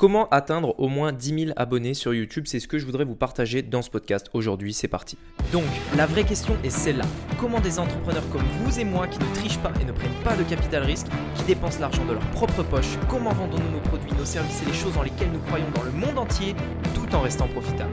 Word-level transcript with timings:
Comment 0.00 0.30
atteindre 0.30 0.74
au 0.80 0.88
moins 0.88 1.12
10 1.12 1.44
000 1.44 1.52
abonnés 1.56 1.92
sur 1.92 2.14
YouTube? 2.14 2.44
C'est 2.46 2.58
ce 2.58 2.66
que 2.66 2.78
je 2.78 2.86
voudrais 2.86 3.04
vous 3.04 3.16
partager 3.16 3.60
dans 3.60 3.82
ce 3.82 3.90
podcast 3.90 4.30
aujourd'hui. 4.32 4.72
C'est 4.72 4.88
parti. 4.88 5.18
Donc, 5.52 5.66
la 5.94 6.06
vraie 6.06 6.24
question 6.24 6.56
est 6.64 6.70
celle-là. 6.70 7.04
Comment 7.38 7.60
des 7.60 7.78
entrepreneurs 7.78 8.26
comme 8.30 8.40
vous 8.64 8.80
et 8.80 8.84
moi 8.84 9.06
qui 9.08 9.18
ne 9.18 9.34
trichent 9.34 9.58
pas 9.58 9.72
et 9.78 9.84
ne 9.84 9.92
prennent 9.92 10.22
pas 10.24 10.36
de 10.36 10.42
capital 10.44 10.84
risque, 10.84 11.08
qui 11.34 11.44
dépensent 11.44 11.80
l'argent 11.80 12.02
de 12.06 12.14
leur 12.14 12.26
propre 12.30 12.62
poche, 12.62 12.96
comment 13.10 13.34
vendons-nous 13.34 13.72
nos 13.72 13.80
produits, 13.90 14.12
nos 14.18 14.24
services 14.24 14.62
et 14.62 14.70
les 14.70 14.72
choses 14.72 14.94
dans 14.94 15.02
lesquelles 15.02 15.32
nous 15.32 15.40
croyons 15.40 15.70
dans 15.74 15.82
le 15.82 15.90
monde 15.90 16.16
entier 16.16 16.54
tout 16.94 17.14
en 17.14 17.20
restant 17.20 17.48
profitables? 17.48 17.92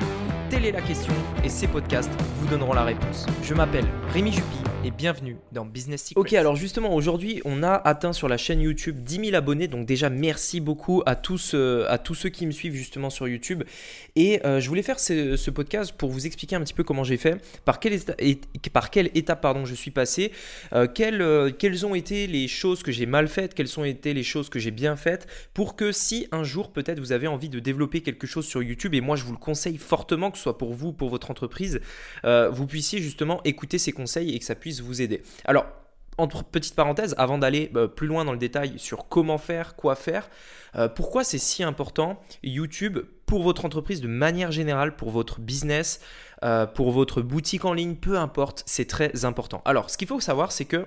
Telle 0.50 0.64
est 0.64 0.71
la 0.71 0.82
question 0.82 1.14
et 1.44 1.50
ces 1.50 1.68
podcasts 1.68 2.14
vous 2.39 2.48
donneront 2.48 2.74
la 2.74 2.86
réponse. 2.86 3.26
Je 3.44 3.54
m'appelle 3.54 3.86
Rémi 4.14 4.32
Jupy 4.32 4.60
et 4.88 4.91
bienvenue 4.91 5.35
dans 5.51 5.65
Business 5.65 6.01
Secrets. 6.01 6.21
Ok, 6.21 6.31
alors 6.31 6.55
justement 6.55 6.95
aujourd'hui 6.95 7.41
on 7.43 7.61
a 7.61 7.73
atteint 7.73 8.13
sur 8.13 8.29
la 8.29 8.37
chaîne 8.37 8.61
YouTube 8.61 9.04
10 9.04 9.25
000 9.31 9.36
abonnés, 9.36 9.67
donc 9.67 9.86
déjà 9.86 10.09
merci 10.09 10.61
beaucoup 10.61 11.04
à 11.05 11.17
tous, 11.17 11.51
euh, 11.55 11.86
à 11.89 11.97
tous 11.97 12.15
ceux 12.15 12.29
qui 12.29 12.45
me 12.45 12.51
suivent 12.51 12.73
justement 12.73 13.09
sur 13.09 13.27
YouTube. 13.27 13.64
Et 14.15 14.45
euh, 14.45 14.61
je 14.61 14.69
voulais 14.69 14.83
faire 14.83 14.97
ce, 14.97 15.50
podcast 15.50 15.92
pour 15.97 16.09
vous 16.09 16.25
expliquer 16.25 16.55
un 16.55 16.61
petit 16.61 16.73
peu 16.73 16.86
comment 16.86 17.04
j'ai 17.04 17.18
fait, 17.18 17.36
par 17.65 17.81
quelle, 17.81 18.00
par 18.71 18.89
quelle 18.89 19.11
étape 19.14 19.42
pardon, 19.42 19.65
je 19.65 19.75
suis 19.75 19.92
passé, 19.92 20.31
euh, 20.71 20.87
quelles, 20.87 21.86
ont 21.86 21.93
été 21.95 22.25
les 22.25 22.47
choses 22.47 22.81
que 22.81 22.93
j'ai 22.93 23.06
mal 23.06 23.28
faites, 23.28 23.56
quelles 23.56 23.78
ont 23.78 23.83
été 23.83 24.14
les 24.14 24.23
choses 24.23 24.47
que 24.47 24.57
j'ai 24.57 24.71
bien 24.71 24.95
faites, 24.95 25.28
pour 25.54 25.75
que 25.75 25.92
si 25.92 26.29
un 26.31 26.45
jour 26.45 26.71
peut-être 26.71 27.00
vous 27.00 27.11
avez 27.11 27.28
envie 27.28 27.50
de 27.50 27.59
développer 27.59 28.00
quelque 28.00 28.25
chose 28.25 28.45
sur 28.45 28.64
YouTube, 28.64 28.93
et 28.93 29.01
moi 29.01 29.17
je 29.17 29.25
vous 29.25 29.33
le 29.33 29.37
conseille 29.37 29.78
fortement, 29.78 30.33
soit 30.33 30.57
pour 30.57 30.73
vous, 30.73 30.93
pour 30.93 31.09
votre 31.09 31.29
entreprise, 31.29 31.81
vous 32.23 32.67
puissiez 32.67 33.02
justement 33.02 33.42
écouter 33.44 33.80
ces 33.80 33.92
conseils 33.92 34.33
et 34.33 34.39
que 34.39 34.45
ça 34.45 34.56
puisse 34.56 34.77
vous 34.81 35.02
aider. 35.02 35.23
Alors, 35.45 35.66
entre 36.17 36.44
petites 36.44 36.75
parenthèses, 36.75 37.13
avant 37.17 37.38
d'aller 37.38 37.72
euh, 37.75 37.88
plus 37.88 38.08
loin 38.08 38.25
dans 38.25 38.31
le 38.31 38.38
détail 38.38 38.80
sur 38.80 39.08
comment 39.08 39.38
faire, 39.38 39.75
quoi 39.75 39.95
faire, 39.95 40.30
euh, 40.75 40.88
pourquoi 40.88 41.23
c'est 41.23 41.38
si 41.38 41.63
important 41.63 42.19
YouTube 42.44 43.00
pour 43.25 43.44
votre 43.44 43.66
entreprise 43.66 44.02
de 44.02 44.08
manière 44.08 44.52
générale, 44.52 44.95
pour 44.95 45.11
votre 45.11 45.41
business, 45.41 46.00
pour 46.75 46.92
votre 46.92 47.22
boutique 47.22 47.66
en 47.66 47.73
ligne, 47.73 47.95
peu 47.95 48.17
importe, 48.17 48.64
c'est 48.66 48.86
très 48.86 49.25
important. 49.25 49.61
Alors, 49.66 49.89
ce 49.89 49.97
qu'il 49.97 50.08
faut 50.08 50.22
savoir, 50.22 50.52
c'est 50.52 50.66
que 50.66 50.86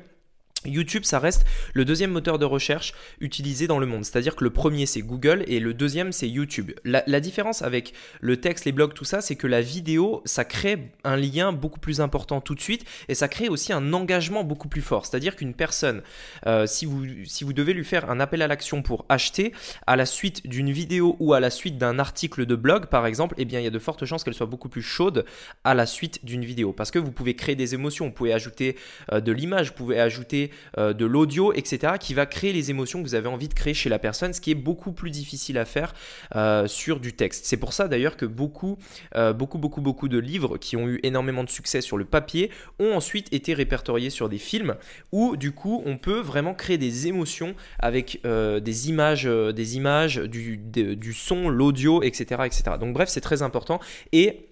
YouTube, 0.67 1.05
ça 1.05 1.19
reste 1.19 1.47
le 1.73 1.87
deuxième 1.87 2.11
moteur 2.11 2.39
de 2.39 2.45
recherche 2.45 2.93
utilisé 3.21 3.67
dans 3.67 3.79
le 3.79 3.87
monde. 3.87 4.05
C'est-à-dire 4.05 4.37
que 4.37 4.45
le 4.45 4.51
premier, 4.51 4.85
c'est 4.85 5.01
Google 5.01 5.43
et 5.47 5.59
le 5.59 5.73
deuxième, 5.73 6.13
c'est 6.13 6.29
YouTube. 6.29 6.73
La, 6.85 7.21
différence 7.21 7.63
avec 7.63 7.95
le 8.21 8.39
texte, 8.39 8.65
les 8.67 8.73
blogs, 8.73 8.93
tout 8.93 9.05
ça, 9.05 9.21
c'est 9.21 9.37
que 9.37 9.47
la 9.47 9.63
vidéo, 9.63 10.23
ça 10.27 10.45
crée 10.45 10.91
un 11.05 11.17
lien 11.17 11.53
beaucoup 11.53 11.81
plus 11.81 12.01
important 12.01 12.41
tout 12.41 12.55
de 12.55 12.61
suite 12.61 12.85
et 13.09 13.15
ça 13.15 13.29
crée 13.29 13.49
aussi 13.49 13.73
un 13.73 13.93
engagement 13.93 14.45
beaucoup 14.45 14.69
plus 14.69 14.83
fort. 14.83 15.07
C'est-à-dire 15.07 15.37
qu'une 15.37 15.55
personne, 15.55 16.03
euh, 16.47 16.67
si, 16.67 16.85
vous, 16.85 17.53
devez 17.53 17.73
lui 17.73 17.85
faire 17.85 18.11
un 18.11 18.21
appel 18.21 18.43
à 18.43 18.47
l'action 18.47 18.83
pour 18.83 19.07
acheter, 19.09 19.53
à 19.87 19.97
la 19.97 20.07
suite 20.07 20.47
d'une 20.47 20.71
vidéo 20.71 21.17
ou 21.21 21.33
à 21.33 21.41
la 21.41 21.51
suite 21.51 21.79
d'un 21.79 21.99
article 21.99 22.45
de 22.45 22.55
blog, 22.55 22.87
par 22.87 23.07
exemple, 23.07 23.35
eh 23.39 23.47
bien, 23.47 23.61
il 23.61 23.65
y 23.65 23.69
a 23.69 23.71
de 23.71 23.79
fortes 23.79 24.05
chances 24.05 24.25
qu'elle 24.25 24.35
soit 24.35 24.47
beaucoup 24.47 24.69
plus 24.69 24.83
chaude 24.83 25.25
à 25.65 25.75
la 25.75 25.87
suite 25.87 26.25
d'une 26.25 26.45
vidéo. 26.45 26.73
Parce 26.73 26.91
que 26.91 26.99
vous 26.99 27.13
pouvez 27.13 27.35
créer 27.35 27.57
des 27.57 27.75
émotions, 27.75 28.07
vous 28.07 28.13
pouvez 28.13 28.33
ajouter 28.35 28.77
euh, 29.13 29.21
de 29.21 29.33
l'image, 29.33 29.69
vous 29.69 29.75
pouvez 29.75 30.01
ajouter 30.01 30.50
euh, 30.79 30.93
de 30.93 31.05
l'audio, 31.05 31.53
etc., 31.53 31.95
qui 31.99 32.15
va 32.15 32.27
créer 32.27 32.53
les 32.53 32.71
émotions 32.71 33.03
que 33.03 33.09
vous 33.09 33.15
avez 33.15 33.29
envie 33.29 33.49
de 33.49 33.55
créer 33.55 33.75
chez 33.75 33.89
la 33.89 33.99
personne, 33.99 34.33
ce 34.33 34.41
qui 34.41 34.51
est 34.51 34.57
beaucoup 34.57 34.93
plus 34.93 35.11
difficile 35.11 35.59
à 35.59 35.65
faire 35.65 35.95
euh, 36.37 36.67
sur 36.67 37.01
du 37.01 37.13
texte. 37.15 37.47
C'est 37.47 37.57
pour 37.57 37.73
ça 37.73 37.89
d'ailleurs 37.89 38.17
que 38.17 38.27
beaucoup, 38.27 38.79
euh, 39.17 39.33
beaucoup, 39.33 39.59
beaucoup, 39.59 39.81
beaucoup 39.81 40.09
de 40.09 40.19
livres 40.19 40.59
qui 40.59 40.77
ont 40.77 40.89
eu 40.89 41.01
énormément 41.03 41.45
de 41.45 41.51
succès 41.51 41.81
sur 41.81 41.97
le 41.97 42.05
papier 42.05 42.51
ont 42.79 42.93
ensuite 42.95 43.33
été 43.33 43.55
répertoriés 43.55 44.11
sur 44.11 44.29
des 44.29 44.39
films 44.39 44.77
où 45.13 45.37
du 45.37 45.53
coup 45.53 45.83
on 45.87 45.97
peut 45.97 46.21
vraiment 46.21 46.55
créer 46.55 46.79
des 46.79 47.07
émotions 47.07 47.55
avec 47.79 48.21
des 48.25 48.89
images, 48.89 49.25
des 49.25 49.77
images, 49.77 50.17
du, 50.17 50.57
du 50.57 51.13
son, 51.13 51.49
l'audio, 51.49 52.03
etc., 52.03 52.43
etc. 52.45 52.63
Donc 52.79 52.95
bref, 52.95 53.09
c'est 53.09 53.21
très 53.21 53.43
important 53.43 53.81
et 54.13 54.50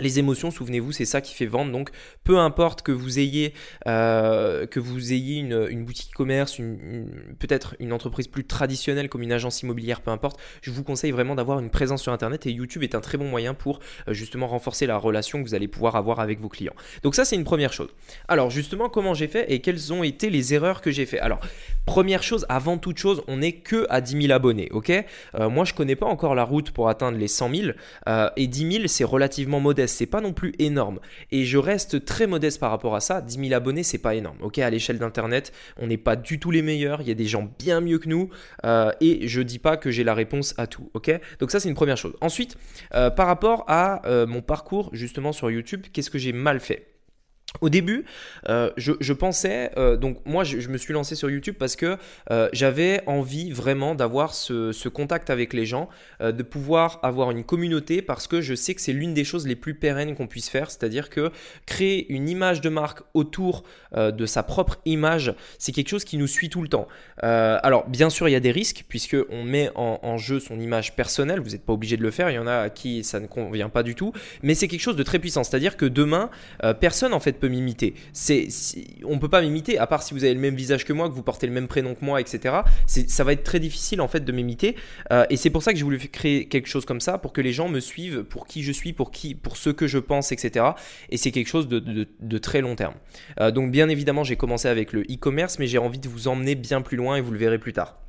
les 0.00 0.18
émotions, 0.18 0.50
souvenez-vous, 0.50 0.90
c'est 0.90 1.04
ça 1.04 1.20
qui 1.20 1.34
fait 1.34 1.46
vendre. 1.46 1.70
Donc, 1.70 1.90
peu 2.24 2.38
importe 2.38 2.82
que 2.82 2.90
vous 2.90 3.20
ayez, 3.20 3.54
euh, 3.86 4.66
une, 4.74 5.84
boutique 5.84 6.10
e-commerce, 6.12 6.56
peut-être 7.38 7.76
une 7.78 7.92
entreprise 7.92 8.26
plus 8.26 8.44
traditionnelle 8.44 9.08
comme 9.08 9.22
une 9.22 9.32
agence 9.32 9.62
immobilière, 9.62 10.00
peu 10.00 10.10
importe, 10.10 10.40
je 10.62 10.72
vous 10.72 10.82
conseille 10.82 11.12
vraiment 11.12 11.36
d'avoir 11.36 11.60
une 11.60 11.70
présence 11.70 12.02
sur 12.02 12.12
Internet 12.12 12.46
et 12.46 12.50
YouTube 12.50 12.82
est 12.82 12.96
un 12.96 13.00
très 13.00 13.18
bon 13.18 13.28
moyen 13.28 13.54
pour 13.54 13.78
euh, 14.08 14.14
justement 14.14 14.48
renforcer 14.48 14.86
la 14.86 14.96
relation 14.96 15.42
que 15.42 15.48
vous 15.48 15.54
allez 15.54 15.68
pouvoir 15.68 15.94
avoir 15.94 16.18
avec 16.18 16.40
vos 16.40 16.48
clients. 16.48 16.74
Donc 17.04 17.14
ça, 17.14 17.24
c'est 17.24 17.36
une 17.36 17.44
première 17.44 17.72
chose. 17.72 17.90
Alors, 18.26 18.50
justement, 18.50 18.88
comment 18.88 19.14
j'ai 19.14 19.28
fait 19.28 19.52
et 19.52 19.60
quelles 19.60 19.92
ont 19.92 20.02
été 20.02 20.28
les 20.28 20.54
erreurs 20.54 20.80
que 20.80 20.90
j'ai 20.90 21.06
fait? 21.06 21.20
Alors, 21.20 21.38
première 21.86 22.24
chose, 22.24 22.46
avant 22.48 22.78
toute 22.78 22.98
chose, 22.98 23.22
on 23.28 23.36
n'est 23.36 23.52
que 23.52 23.86
à 23.90 24.00
10 24.00 24.22
000 24.22 24.32
abonnés, 24.32 24.68
ok? 24.72 24.90
Euh, 25.36 25.48
Moi, 25.48 25.64
je 25.64 25.72
connais 25.72 25.96
pas 25.96 26.06
encore 26.06 26.34
la 26.34 26.44
route 26.44 26.72
pour 26.72 26.88
atteindre 26.88 27.16
les 27.16 27.28
100 27.28 27.54
000 27.54 27.68
et 28.36 28.46
10 28.48 28.72
000, 28.72 28.86
c'est 28.88 29.04
relativement 29.04 29.60
modeste 29.60 29.83
c'est 29.86 30.06
pas 30.06 30.20
non 30.20 30.32
plus 30.32 30.52
énorme. 30.58 31.00
Et 31.30 31.44
je 31.44 31.58
reste 31.58 32.04
très 32.04 32.26
modeste 32.26 32.60
par 32.60 32.70
rapport 32.70 32.94
à 32.94 33.00
ça. 33.00 33.20
10 33.20 33.48
000 33.48 33.52
abonnés, 33.54 33.82
c'est 33.82 33.98
pas 33.98 34.14
énorme. 34.14 34.38
Ok, 34.40 34.58
à 34.58 34.70
l'échelle 34.70 34.98
d'Internet, 34.98 35.52
on 35.78 35.86
n'est 35.86 35.96
pas 35.96 36.16
du 36.16 36.38
tout 36.38 36.50
les 36.50 36.62
meilleurs. 36.62 37.00
Il 37.00 37.08
y 37.08 37.10
a 37.10 37.14
des 37.14 37.26
gens 37.26 37.48
bien 37.58 37.80
mieux 37.80 37.98
que 37.98 38.08
nous. 38.08 38.30
Euh, 38.64 38.92
et 39.00 39.26
je 39.28 39.40
dis 39.40 39.58
pas 39.58 39.76
que 39.76 39.90
j'ai 39.90 40.04
la 40.04 40.14
réponse 40.14 40.54
à 40.58 40.66
tout. 40.66 40.90
Ok, 40.94 41.10
donc 41.38 41.50
ça 41.50 41.60
c'est 41.60 41.68
une 41.68 41.74
première 41.74 41.96
chose. 41.96 42.14
Ensuite, 42.20 42.56
euh, 42.94 43.10
par 43.10 43.26
rapport 43.26 43.64
à 43.68 44.06
euh, 44.06 44.26
mon 44.26 44.42
parcours 44.42 44.90
justement 44.92 45.32
sur 45.32 45.50
YouTube, 45.50 45.82
qu'est-ce 45.92 46.10
que 46.10 46.18
j'ai 46.18 46.32
mal 46.32 46.60
fait? 46.60 46.93
Au 47.60 47.68
début, 47.68 48.04
euh, 48.48 48.70
je, 48.76 49.12
pensais, 49.12 49.70
euh, 49.76 49.96
donc 49.96 50.18
moi 50.26 50.42
je, 50.44 50.68
me 50.68 50.76
suis 50.76 50.92
lancé 50.92 51.14
sur 51.14 51.30
YouTube 51.30 51.54
parce 51.58 51.76
que 51.76 51.96
euh, 52.30 52.48
j'avais 52.52 53.02
envie 53.06 53.52
vraiment 53.52 53.94
d'avoir 53.94 54.34
ce, 54.34 54.88
contact 54.88 55.30
avec 55.30 55.52
les 55.52 55.66
gens, 55.66 55.88
de 56.20 56.42
pouvoir 56.42 57.00
avoir 57.02 57.30
une 57.30 57.42
communauté 57.42 58.02
parce 58.02 58.26
que 58.26 58.40
je 58.40 58.54
sais 58.54 58.74
que 58.74 58.80
c'est 58.80 58.92
l'une 58.92 59.14
des 59.14 59.24
choses 59.24 59.46
les 59.46 59.56
plus 59.56 59.74
pérennes 59.74 60.14
qu'on 60.14 60.26
puisse 60.26 60.48
faire, 60.48 60.70
c'est-à-dire 60.70 61.10
que 61.10 61.30
créer 61.66 62.12
une 62.12 62.28
image 62.28 62.60
de 62.60 62.68
marque 62.68 63.02
autour 63.14 63.64
de 63.96 64.26
sa 64.26 64.42
propre 64.42 64.78
image, 64.84 65.34
c'est 65.58 65.72
quelque 65.72 65.88
chose 65.88 66.04
qui 66.04 66.16
nous 66.16 66.26
suit 66.26 66.48
tout 66.48 66.62
le 66.62 66.68
temps. 66.68 66.86
alors 67.18 67.88
bien 67.88 68.10
sûr 68.10 68.28
il 68.28 68.32
y 68.32 68.36
a 68.36 68.40
des 68.40 68.52
risques 68.52 68.84
puisque 68.88 69.16
on 69.30 69.42
met 69.42 69.70
en, 69.74 70.16
jeu 70.18 70.38
son 70.38 70.60
image 70.60 70.94
personnelle, 70.94 71.40
vous 71.40 71.50
n'êtes 71.50 71.64
pas 71.64 71.72
obligé 71.72 71.96
de 71.96 72.02
le 72.02 72.10
faire, 72.10 72.30
il 72.30 72.34
y 72.34 72.38
en 72.38 72.46
a 72.46 72.56
à 72.56 72.70
qui 72.70 73.02
ça 73.02 73.20
ne 73.20 73.26
convient 73.26 73.68
pas 73.68 73.82
du 73.82 73.94
tout, 73.94 74.12
mais 74.42 74.54
c'est 74.54 74.68
quelque 74.68 74.82
chose 74.82 74.96
de 74.96 75.02
très 75.02 75.18
puissant, 75.18 75.44
c'est-à-dire 75.44 75.76
que 75.76 75.86
demain 75.86 76.30
personne 76.80 77.14
en 77.14 77.20
fait 77.20 77.40
m'imiter. 77.48 77.94
C'est, 78.12 78.48
on 79.04 79.18
peut 79.18 79.28
pas 79.28 79.42
m'imiter, 79.42 79.78
à 79.78 79.86
part 79.86 80.02
si 80.02 80.14
vous 80.14 80.24
avez 80.24 80.34
le 80.34 80.40
même 80.40 80.54
visage 80.54 80.84
que 80.84 80.92
moi, 80.92 81.08
que 81.08 81.14
vous 81.14 81.22
portez 81.22 81.46
le 81.46 81.52
même 81.52 81.68
prénom 81.68 81.94
que 81.94 82.04
moi, 82.04 82.20
etc. 82.20 82.56
ça 82.86 83.24
va 83.24 83.32
être 83.32 83.44
très 83.44 83.60
difficile 83.60 84.00
en 84.00 84.08
fait 84.08 84.24
de 84.24 84.32
m'imiter. 84.32 84.76
Euh, 85.12 85.24
et 85.30 85.36
c'est 85.36 85.50
pour 85.50 85.62
ça 85.62 85.72
que 85.72 85.78
j'ai 85.78 85.84
voulu 85.84 85.98
créer 85.98 86.48
quelque 86.48 86.68
chose 86.68 86.84
comme 86.84 87.00
ça, 87.00 87.18
pour 87.18 87.32
que 87.32 87.40
les 87.40 87.52
gens 87.52 87.68
me 87.68 87.80
suivent 87.80 88.24
pour 88.24 88.46
qui 88.46 88.62
je 88.62 88.72
suis, 88.72 88.92
pour, 88.92 89.10
qui, 89.10 89.34
pour 89.34 89.56
ce 89.56 89.70
que 89.70 89.86
je 89.86 89.98
pense, 89.98 90.32
etc. 90.32 90.66
Et 91.10 91.16
c'est 91.16 91.30
quelque 91.30 91.48
chose 91.48 91.68
de, 91.68 92.38
très 92.38 92.60
long 92.60 92.76
terme. 92.76 92.94
Euh, 93.40 93.50
donc 93.50 93.70
bien 93.70 93.88
évidemment, 93.88 94.24
j'ai 94.24 94.36
commencé 94.36 94.68
avec 94.68 94.92
le 94.92 95.02
e-commerce, 95.02 95.58
mais 95.58 95.66
j'ai 95.66 95.78
envie 95.78 95.98
de 95.98 96.08
vous 96.08 96.28
emmener 96.28 96.54
bien 96.54 96.82
plus 96.82 96.96
loin 96.96 97.16
et 97.16 97.20
vous 97.20 97.32
le 97.32 97.38
verrez 97.38 97.58
plus 97.58 97.72
tard. 97.72 98.03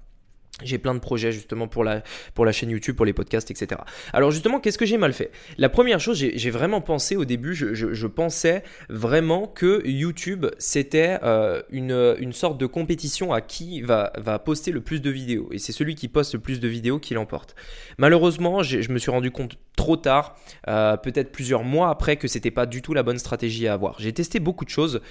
J'ai 0.63 0.77
plein 0.77 0.93
de 0.93 0.99
projets 0.99 1.33
justement 1.33 1.67
pour 1.67 1.83
la, 1.83 2.01
pour 2.33 2.45
la 2.45 2.53
chaîne 2.53 2.69
YouTube, 2.69 2.95
pour 2.95 3.05
les 3.05 3.11
podcasts, 3.11 3.51
etc. 3.51 3.81
Alors 4.13 4.31
justement, 4.31 4.61
qu'est-ce 4.61 4.77
que 4.77 4.85
j'ai 4.85 4.97
mal 4.97 5.11
fait? 5.11 5.31
La 5.57 5.67
première 5.67 5.99
chose, 5.99 6.17
j'ai 6.17 6.49
vraiment 6.49 6.79
pensé 6.79 7.17
au 7.17 7.25
début, 7.25 7.53
je, 7.53 7.73
je, 7.73 8.07
pensais 8.07 8.63
vraiment 8.87 9.47
que 9.47 9.85
YouTube, 9.85 10.45
c'était 10.57 11.19
euh, 11.23 11.61
une, 11.71 12.15
une, 12.19 12.31
sorte 12.31 12.57
de 12.57 12.67
compétition 12.67 13.33
à 13.33 13.41
qui 13.41 13.81
va, 13.81 14.13
va 14.17 14.39
poster 14.39 14.71
le 14.71 14.79
plus 14.79 15.01
de 15.01 15.09
vidéos. 15.09 15.49
Et 15.51 15.59
c'est 15.59 15.73
celui 15.73 15.95
qui 15.95 16.07
poste 16.07 16.35
le 16.35 16.39
plus 16.39 16.61
de 16.61 16.69
vidéos 16.69 16.99
qui 16.99 17.13
l'emporte. 17.15 17.55
Malheureusement, 17.97 18.63
je 18.63 18.89
me 18.91 18.97
suis 18.97 19.11
rendu 19.11 19.31
compte 19.31 19.57
trop 19.75 19.97
tard, 19.97 20.35
euh, 20.67 20.97
peut-être 20.97 21.31
plusieurs 21.31 21.63
mois 21.63 21.89
après, 21.89 22.17
que 22.17 22.27
c'était 22.27 22.51
pas 22.51 22.65
du 22.65 22.81
tout 22.81 22.93
la 22.93 23.03
bonne 23.03 23.19
stratégie 23.19 23.67
à 23.67 23.73
avoir. 23.73 23.99
J'ai 23.99 24.13
testé 24.13 24.39
beaucoup 24.39 24.65
de 24.65 24.69
choses, 24.69 25.01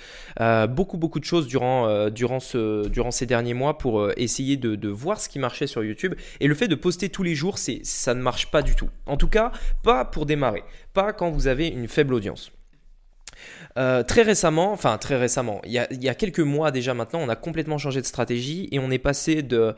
euh, 0.41 0.67
beaucoup 0.67 0.97
beaucoup 0.97 1.21
de 1.21 1.25
choses 1.25 1.47
durant, 1.47 2.09
durant 2.11 2.41
ces 2.41 3.27
derniers 3.27 3.55
mois 3.55 3.79
pour 3.79 4.11
essayer 4.17 4.57
de, 4.57 4.75
de 4.75 4.89
voir 4.89 5.21
ce 5.21 5.29
qui 5.29 5.39
marchait 5.39 5.67
sur 5.67 5.85
YouTube. 5.85 6.15
Et 6.41 6.47
le 6.47 6.55
fait 6.55 6.69
de 6.69 6.75
poster 6.75 7.09
tous 7.09 7.23
les 7.23 7.35
jours, 7.35 7.59
c'est, 7.59 7.81
ça 7.85 8.15
ne 8.15 8.21
marche 8.21 8.51
pas 8.51 8.63
du 8.63 8.75
tout. 8.75 8.89
En 9.07 9.17
tout 9.17 9.29
cas, 9.29 9.53
pas 9.83 10.05
pour 10.05 10.27
démarrer, 10.27 10.65
pas 10.93 11.13
quand 11.13 11.31
vous 11.31 11.47
avez 11.47 11.69
une 11.69 11.89
faible 11.89 12.15
audience. 12.15 12.53
Euh, 13.77 14.05
très 14.05 14.23
récemment, 14.23 14.73
enfin 14.73 14.99
très 14.99 15.17
récemment, 15.17 15.61
il 15.65 15.73
y, 15.73 15.79
a, 16.09 16.15
quelques 16.15 16.41
mois 16.41 16.71
déjà 16.71 16.95
maintenant, 16.95 17.21
on 17.21 17.29
a 17.29 17.35
complètement 17.35 17.77
changé 17.77 18.01
de 18.01 18.07
stratégie 18.07 18.69
et 18.71 18.79
on 18.79 18.89
est 18.91 18.99
passé 18.99 19.43
de, 19.43 19.75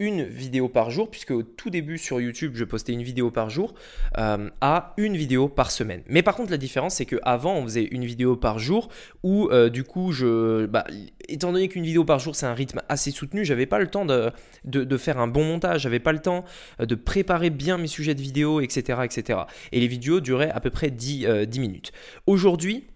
une 0.00 0.24
vidéo 0.24 0.68
par 0.68 0.90
jour, 0.90 1.10
puisque 1.10 1.30
au 1.30 1.42
tout 1.44 1.70
début 1.70 1.96
sur 1.96 2.20
YouTube, 2.20 2.52
je 2.56 2.64
postais 2.64 2.92
une 2.92 3.04
vidéo 3.04 3.30
par 3.30 3.50
jour, 3.50 3.74
euh, 4.18 4.50
à 4.60 4.94
une 4.96 5.16
vidéo 5.16 5.48
par 5.48 5.70
semaine. 5.70 6.02
Mais 6.08 6.22
par 6.22 6.34
contre, 6.34 6.50
la 6.50 6.56
différence, 6.56 6.96
c'est 6.96 7.06
qu'avant, 7.06 7.54
on 7.54 7.62
faisait 7.64 7.84
une 7.84 8.04
vidéo 8.04 8.36
par 8.36 8.58
jour, 8.58 8.88
où 9.22 9.48
euh, 9.50 9.68
du 9.68 9.84
coup, 9.84 10.10
je, 10.10 10.66
bah, 10.66 10.84
étant 11.28 11.52
donné 11.52 11.68
qu'une 11.68 11.84
vidéo 11.84 12.04
par 12.04 12.18
jour, 12.18 12.34
c'est 12.34 12.46
un 12.46 12.54
rythme 12.54 12.80
assez 12.88 13.12
soutenu, 13.12 13.44
j'avais 13.44 13.66
pas 13.66 13.78
le 13.78 13.86
temps 13.86 14.04
de, 14.04 14.96
faire 14.96 15.18
un 15.18 15.28
bon 15.28 15.44
montage, 15.44 15.82
j'avais 15.82 16.00
pas 16.00 16.12
le 16.12 16.20
temps 16.20 16.44
de 16.80 16.94
préparer 16.94 17.50
bien 17.50 17.78
mes 17.78 17.86
sujets 17.86 18.14
de 18.14 18.22
vidéo, 18.22 18.60
etc. 18.60 19.00
etc. 19.04 19.40
Et 19.70 19.80
les 19.80 19.86
vidéos 19.86 20.20
duraient 20.20 20.50
à 20.50 20.60
peu 20.60 20.70
près 20.70 20.90
10, 20.90 21.46
10 21.46 21.60
minutes. 21.60 21.92
Aujourd'hui, 22.26 22.86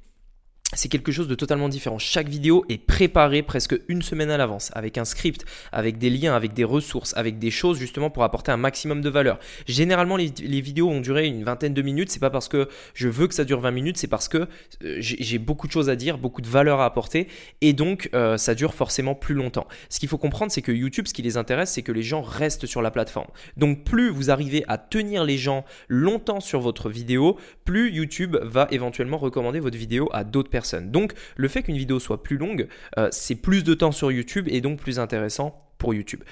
c'est 0.75 0.91
quelque 0.91 1.13
chose 1.13 1.29
de 1.29 1.35
totalement 1.35 1.71
différent. 1.71 1.99
Chaque 1.99 2.29
vidéo 2.29 2.63
est 2.69 2.77
préparée 2.77 3.43
presque 3.43 3.75
une 3.89 4.03
semaine 4.03 4.31
à 4.31 4.37
l'avance, 4.37 4.71
avec 4.75 4.99
un 4.99 5.07
script, 5.07 5.47
avec 5.73 5.97
des 5.97 6.11
liens, 6.11 6.37
avec 6.37 6.53
des 6.53 6.65
ressources, 6.65 7.17
avec 7.17 7.39
des 7.39 7.51
choses 7.51 7.79
justement 7.79 8.11
pour 8.11 8.23
apporter 8.23 8.53
un 8.53 8.59
maximum 8.59 9.01
de 9.01 9.09
valeur. 9.09 9.39
Généralement, 9.67 10.17
les, 10.17 10.61
vidéos 10.61 10.91
ont 10.91 11.01
duré 11.01 11.27
une 11.27 11.43
vingtaine 11.43 11.73
de 11.73 11.81
minutes. 11.81 12.11
C'est 12.11 12.21
pas 12.21 12.29
parce 12.29 12.49
que 12.49 12.69
je 12.93 13.09
veux 13.09 13.27
que 13.29 13.35
ça 13.35 13.45
dure 13.45 13.61
20 13.61 13.71
minutes, 13.71 13.97
c'est 13.97 14.09
parce 14.09 14.29
que 14.29 14.47
euh, 14.85 14.97
j'ai 14.99 15.39
beaucoup 15.39 15.69
de 15.69 15.73
choses 15.73 15.89
à 15.89 15.97
dire, 15.97 16.19
beaucoup 16.19 16.43
de 16.43 16.49
valeur 16.49 16.81
à 16.81 16.85
apporter, 16.85 17.29
et 17.63 17.73
donc 17.73 18.11
euh, 18.13 18.37
ça 18.37 18.55
dure 18.55 18.75
forcément 18.75 19.15
plus 19.15 19.35
longtemps. 19.35 19.67
Ce 19.89 19.99
qu'il 19.99 20.09
faut 20.09 20.19
comprendre, 20.19 20.53
c'est 20.53 20.63
que 20.63 20.73
YouTube, 20.73 21.07
ce 21.09 21.15
qui 21.15 21.23
les 21.23 21.39
intéresse, 21.39 21.73
c'est 21.73 21.83
que 21.83 21.93
les 21.93 22.03
gens 22.03 22.21
restent 22.21 22.67
sur 22.67 22.83
la 22.83 22.91
plateforme. 22.91 23.29
Donc 23.57 23.85
plus 23.85 24.11
vous 24.11 24.31
arrivez 24.31 24.65
à 24.69 24.77
tenir 24.77 25.25
les 25.25 25.39
gens 25.39 25.65
longtemps 25.89 26.41
sur 26.41 26.61
votre 26.61 26.91
vidéo, 26.91 27.39
plus 27.65 27.91
YouTube 27.91 28.37
va 28.43 28.69
éventuellement 28.71 29.17
recommander 29.17 29.61
votre 29.61 29.79
vidéo 29.79 30.11
à 30.13 30.25
d'autres 30.25 30.51
personnes 30.51 30.58
donc 30.91 31.13
le 31.37 31.49
fait 31.49 31.63
qu'une 31.63 31.77
vidéo 31.77 31.99
soit 31.99 32.23
plus 32.23 32.37
longue, 32.37 32.69
euh, 32.99 33.09
c'est 33.13 33.35
plus 33.35 33.65
de 33.65 33.75
temps 33.75 33.93
sur 33.93 34.11
YouTube 34.13 34.49
et 34.49 34.61
donc 34.61 34.79
plus 34.81 34.99
intéressant 34.99 35.71
pour 35.79 35.95
YouTube. 35.95 36.23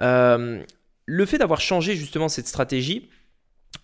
Euh, 0.00 0.62
le 1.06 1.26
fait 1.26 1.38
d'avoir 1.38 1.60
changé 1.60 1.94
justement 1.94 2.28
cette 2.28 2.48
stratégie 2.48 3.08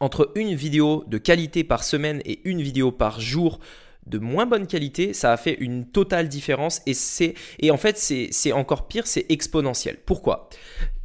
entre 0.00 0.32
une 0.34 0.54
vidéo 0.54 1.04
de 1.06 1.18
qualité 1.18 1.64
par 1.64 1.84
semaine 1.84 2.20
et 2.24 2.40
une 2.48 2.62
vidéo 2.62 2.90
par 2.90 3.20
jour 3.20 3.60
de 4.06 4.18
moins 4.18 4.46
bonne 4.46 4.66
qualité, 4.66 5.12
ça 5.12 5.32
a 5.32 5.36
fait 5.36 5.56
une 5.60 5.86
totale 5.86 6.28
différence 6.28 6.82
et 6.86 6.94
c'est 6.94 7.34
en 7.70 7.76
fait 7.76 7.96
c'est 7.96 8.52
encore 8.52 8.88
pire, 8.88 9.06
c'est 9.06 9.26
exponentiel. 9.28 9.98
Pourquoi? 10.04 10.48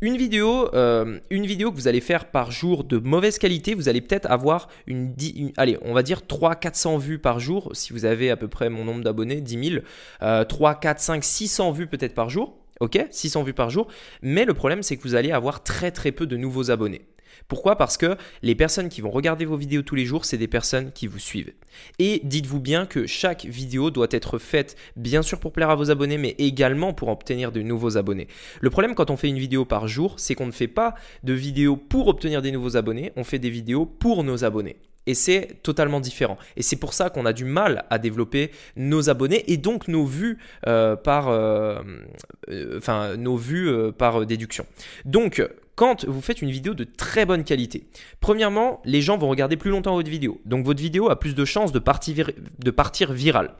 Une 0.02 0.18
vidéo, 0.18 0.74
euh, 0.76 1.20
une 1.30 1.46
vidéo 1.46 1.72
que 1.72 1.76
vous 1.76 1.88
allez 1.88 2.02
faire 2.02 2.30
par 2.30 2.52
jour 2.52 2.84
de 2.84 2.98
mauvaise 2.98 3.40
qualité, 3.40 3.74
vous 3.74 3.90
allez 3.90 4.02
peut-être 4.02 4.30
avoir 4.30 4.68
une, 4.86 5.14
allez, 5.58 5.78
on 5.82 5.94
va 5.94 6.04
dire 6.04 6.26
3 6.26 6.56
400 6.56 6.98
vues 6.98 7.20
par 7.20 7.40
jour 7.40 7.72
si 7.74 7.94
vous 7.94 8.06
avez 8.06 8.30
à 8.30 8.38
peu 8.38 8.48
près 8.48 8.70
mon 8.70 8.84
nombre 8.84 9.04
d'abonnés, 9.04 9.42
10 9.42 9.70
000, 9.72 9.84
euh, 10.22 10.44
3 10.44 10.76
4 10.76 11.00
5 11.00 11.24
600 11.24 11.72
vues 11.72 11.88
peut-être 11.88 12.14
par 12.14 12.30
jour. 12.30 12.58
OK? 12.80 13.08
600 13.10 13.42
vues 13.42 13.56
par 13.56 13.72
jour, 13.72 13.88
mais 14.22 14.46
le 14.46 14.54
problème 14.54 14.84
c'est 14.84 14.98
que 14.98 15.02
vous 15.02 15.16
allez 15.16 15.32
avoir 15.32 15.64
très 15.64 15.90
très 15.90 16.12
peu 16.12 16.28
de 16.28 16.38
nouveaux 16.38 16.70
abonnés. 16.70 17.08
Pourquoi? 17.48 17.78
Parce 17.78 17.98
que 17.98 18.18
les 18.42 18.56
personnes 18.56 18.90
qui 18.90 19.02
vont 19.02 19.10
regarder 19.10 19.46
vos 19.46 19.58
vidéos 19.58 19.82
tous 19.82 19.96
les 19.96 20.06
jours, 20.06 20.26
c'est 20.26 20.38
des 20.38 20.48
personnes 20.48 20.92
qui 20.92 21.08
vous 21.08 21.20
suivent. 21.20 21.54
Et 22.00 22.22
dites-vous 22.24 22.60
bien 22.60 22.86
que 22.86 23.06
chaque 23.06 23.46
vidéo 23.46 23.92
doit 23.92 24.08
être 24.12 24.38
faite 24.38 24.76
bien 24.96 25.22
sûr 25.22 25.40
pour 25.40 25.52
plaire 25.52 25.70
à 25.70 25.76
vos 25.76 25.92
abonnés, 25.92 26.18
mais 26.18 26.36
également 26.38 26.94
pour 26.94 27.10
obtenir 27.10 27.52
de 27.52 27.62
nouveaux 27.62 27.98
abonnés. 27.98 28.28
Le 28.62 28.70
problème 28.70 28.96
quand 28.96 29.12
on 29.12 29.18
fait 29.18 29.30
une 29.30 29.40
vidéo 29.40 29.66
par 29.66 29.88
jour, 29.88 30.16
c'est 30.18 30.36
qu'on 30.36 30.48
ne 30.48 30.52
fait 30.52 30.68
pas 30.68 30.96
de 31.24 31.34
vidéos 31.34 31.78
pour 31.78 32.08
obtenir 32.08 32.42
des 32.42 32.52
nouveaux 32.52 32.78
abonnés, 32.78 33.12
on 33.16 33.24
fait 33.24 33.40
des 33.40 33.50
vidéos 33.50 33.86
pour 33.86 34.24
nos 34.24 34.44
abonnés. 34.44 34.78
Et 35.08 35.16
c'est 35.16 35.64
totalement 35.64 36.00
différent. 36.00 36.38
Et 36.56 36.62
c'est 36.62 36.76
pour 36.76 36.94
ça 36.94 37.10
qu'on 37.10 37.26
a 37.26 37.34
du 37.34 37.46
mal 37.46 37.86
à 37.90 37.98
développer 37.98 38.52
nos 38.76 39.10
abonnés 39.10 39.44
et 39.52 39.58
donc 39.58 39.88
nos 39.88 40.06
vues 40.06 40.38
euh, 40.68 40.96
par, 40.96 41.30
euh, 41.30 41.80
euh, 42.50 43.38
vues 43.38 43.92
par 43.98 44.26
déduction. 44.26 44.66
Donc, 45.06 45.42
quand 45.76 46.06
vous 46.06 46.22
faites 46.22 46.42
une 46.42 46.52
vidéo 46.52 46.74
de 46.74 46.84
très 46.84 47.26
bonne 47.26 47.44
qualité. 47.44 47.88
Premièrement, 48.20 48.82
les 48.84 49.02
gens 49.02 49.18
vont 49.18 49.30
regarder 49.30 49.58
plus 49.58 49.72
longtemps 49.72 49.94
votre 49.94 50.10
vidéo. 50.10 50.42
Donc 50.46 50.66
votre 50.66 50.82
vidéo 50.82 51.10
a 51.10 51.20
plus 51.20 51.36
de 51.36 51.46
chances 51.46 51.72
de 51.72 51.80
partir, 51.80 52.32
de 52.60 52.72
partir 52.72 53.14
virale. 53.14 53.54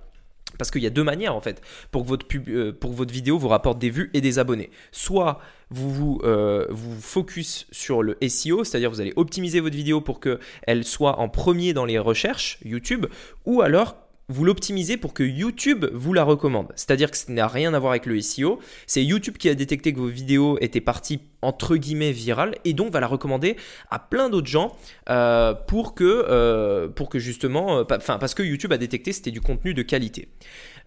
Parce 0.58 0.72
qu'il 0.72 0.82
y 0.82 0.88
a 0.88 0.92
deux 0.92 1.04
manières 1.04 1.36
en 1.36 1.42
fait 1.42 1.62
pour 1.92 2.04
que, 2.04 2.10
votre 2.10 2.26
euh, 2.48 2.72
pour 2.72 2.94
votre 2.94 3.14
vidéo 3.14 3.38
vous 3.38 3.48
rapporte 3.48 3.80
des 3.80 3.90
vues 3.90 4.10
et 4.14 4.22
des 4.22 4.40
abonnés. 4.40 4.70
Soit 4.92 5.40
vous 5.70 5.92
vous, 5.92 6.22
euh, 6.24 6.66
vous 6.70 7.00
focus 7.00 7.68
sur 7.72 8.02
le 8.02 8.18
SEO, 8.28 8.64
c'est-à-dire 8.64 8.90
vous 8.90 9.02
allez 9.02 9.14
optimiser 9.16 9.60
votre 9.60 9.76
vidéo 9.76 10.02
pour 10.02 10.20
qu'elle 10.20 10.84
soit 10.84 11.20
en 11.20 11.30
premier 11.30 11.74
dans 11.74 11.86
les 11.86 12.00
recherches 12.00 12.60
YouTube, 12.64 13.06
ou 13.46 13.62
alors 13.62 14.07
vous 14.30 14.44
l'optimisez 14.44 14.98
pour 14.98 15.14
que 15.14 15.24
YouTube 15.24 15.86
vous 15.94 16.12
la 16.12 16.24
recommande. 16.24 16.68
C'est-à-dire 16.76 17.12
que 17.12 17.18
ça 17.18 17.32
n'a 17.32 17.48
rien 17.48 17.74
à 17.74 17.80
voir 17.80 17.92
avec 17.92 18.06
le 18.06 18.20
SEO. 18.20 18.60
C'est 18.86 19.04
YouTube 19.04 19.38
qui 19.38 19.48
a 19.48 19.56
détecté 19.56 19.94
que 19.94 20.00
vos 20.00 20.08
vidéos 20.08 20.58
étaient 20.60 20.82
parties 20.82 21.22
entre 21.42 21.78
guillemets 21.78 22.12
virales 22.12 22.56
et 22.66 22.74
donc 22.74 22.92
va 22.92 23.00
la 23.00 23.08
recommander 23.08 23.56
à 23.90 24.00
plein 24.00 24.30
d'autres 24.30 24.48
gens 24.48 24.76
euh, 25.10 25.54
pour, 25.54 25.96
que, 25.96 26.04
euh, 26.04 26.90
pour 26.90 27.08
que 27.08 27.20
justement, 27.20 27.80
euh, 27.80 27.84
enfin 27.90 28.18
parce 28.18 28.34
que 28.34 28.44
YouTube 28.44 28.74
a 28.74 28.78
détecté 28.78 29.12
que 29.12 29.16
c'était 29.16 29.32
du 29.32 29.40
contenu 29.40 29.74
de 29.74 29.82
qualité. 29.82 30.28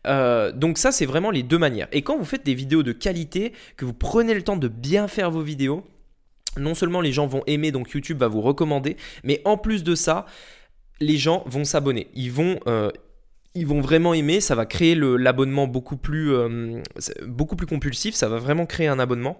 donc 0.04 0.76
ça 0.76 0.92
c'est 0.92 1.06
vraiment 1.06 1.30
les 1.30 1.42
deux 1.42 1.58
manières. 1.58 1.88
Et 1.92 2.02
quand 2.02 2.18
vous 2.18 2.24
faites 2.26 2.44
des 2.44 2.54
vidéos 2.54 2.82
de 2.82 2.92
qualité, 2.92 3.52
que 3.78 3.86
vous 3.86 3.94
prenez 3.94 4.34
le 4.34 4.42
temps 4.42 4.56
de 4.56 4.68
bien 4.68 5.08
faire 5.08 5.30
vos 5.30 5.42
vidéos, 5.42 5.86
non 6.58 6.74
seulement 6.74 7.00
les 7.00 7.12
gens 7.12 7.26
vont 7.26 7.42
aimer, 7.46 7.72
donc 7.72 7.90
YouTube 7.92 8.18
va 8.18 8.28
vous 8.28 8.42
recommander, 8.42 8.98
mais 9.24 9.40
en 9.46 9.56
plus 9.56 9.82
de 9.82 9.94
ça, 9.94 10.26
les 11.00 11.16
gens 11.16 11.42
vont 11.46 11.64
s'abonner. 11.64 12.08
Ils 12.14 12.32
vont 12.32 12.60
ils 13.54 13.66
vont 13.66 13.80
vraiment 13.80 14.14
aimer, 14.14 14.40
ça 14.40 14.54
va 14.54 14.66
créer 14.66 14.94
l'abonnement 14.94 15.66
beaucoup, 15.66 15.96
plus, 15.96 16.32
euh, 16.32 16.80
beaucoup 17.26 17.56
plus 17.56 17.66
compulsif, 17.66 18.14
ça 18.14 18.28
va 18.28 18.38
vraiment 18.38 18.66
créer 18.66 18.86
un 18.86 18.98
abonnement. 18.98 19.38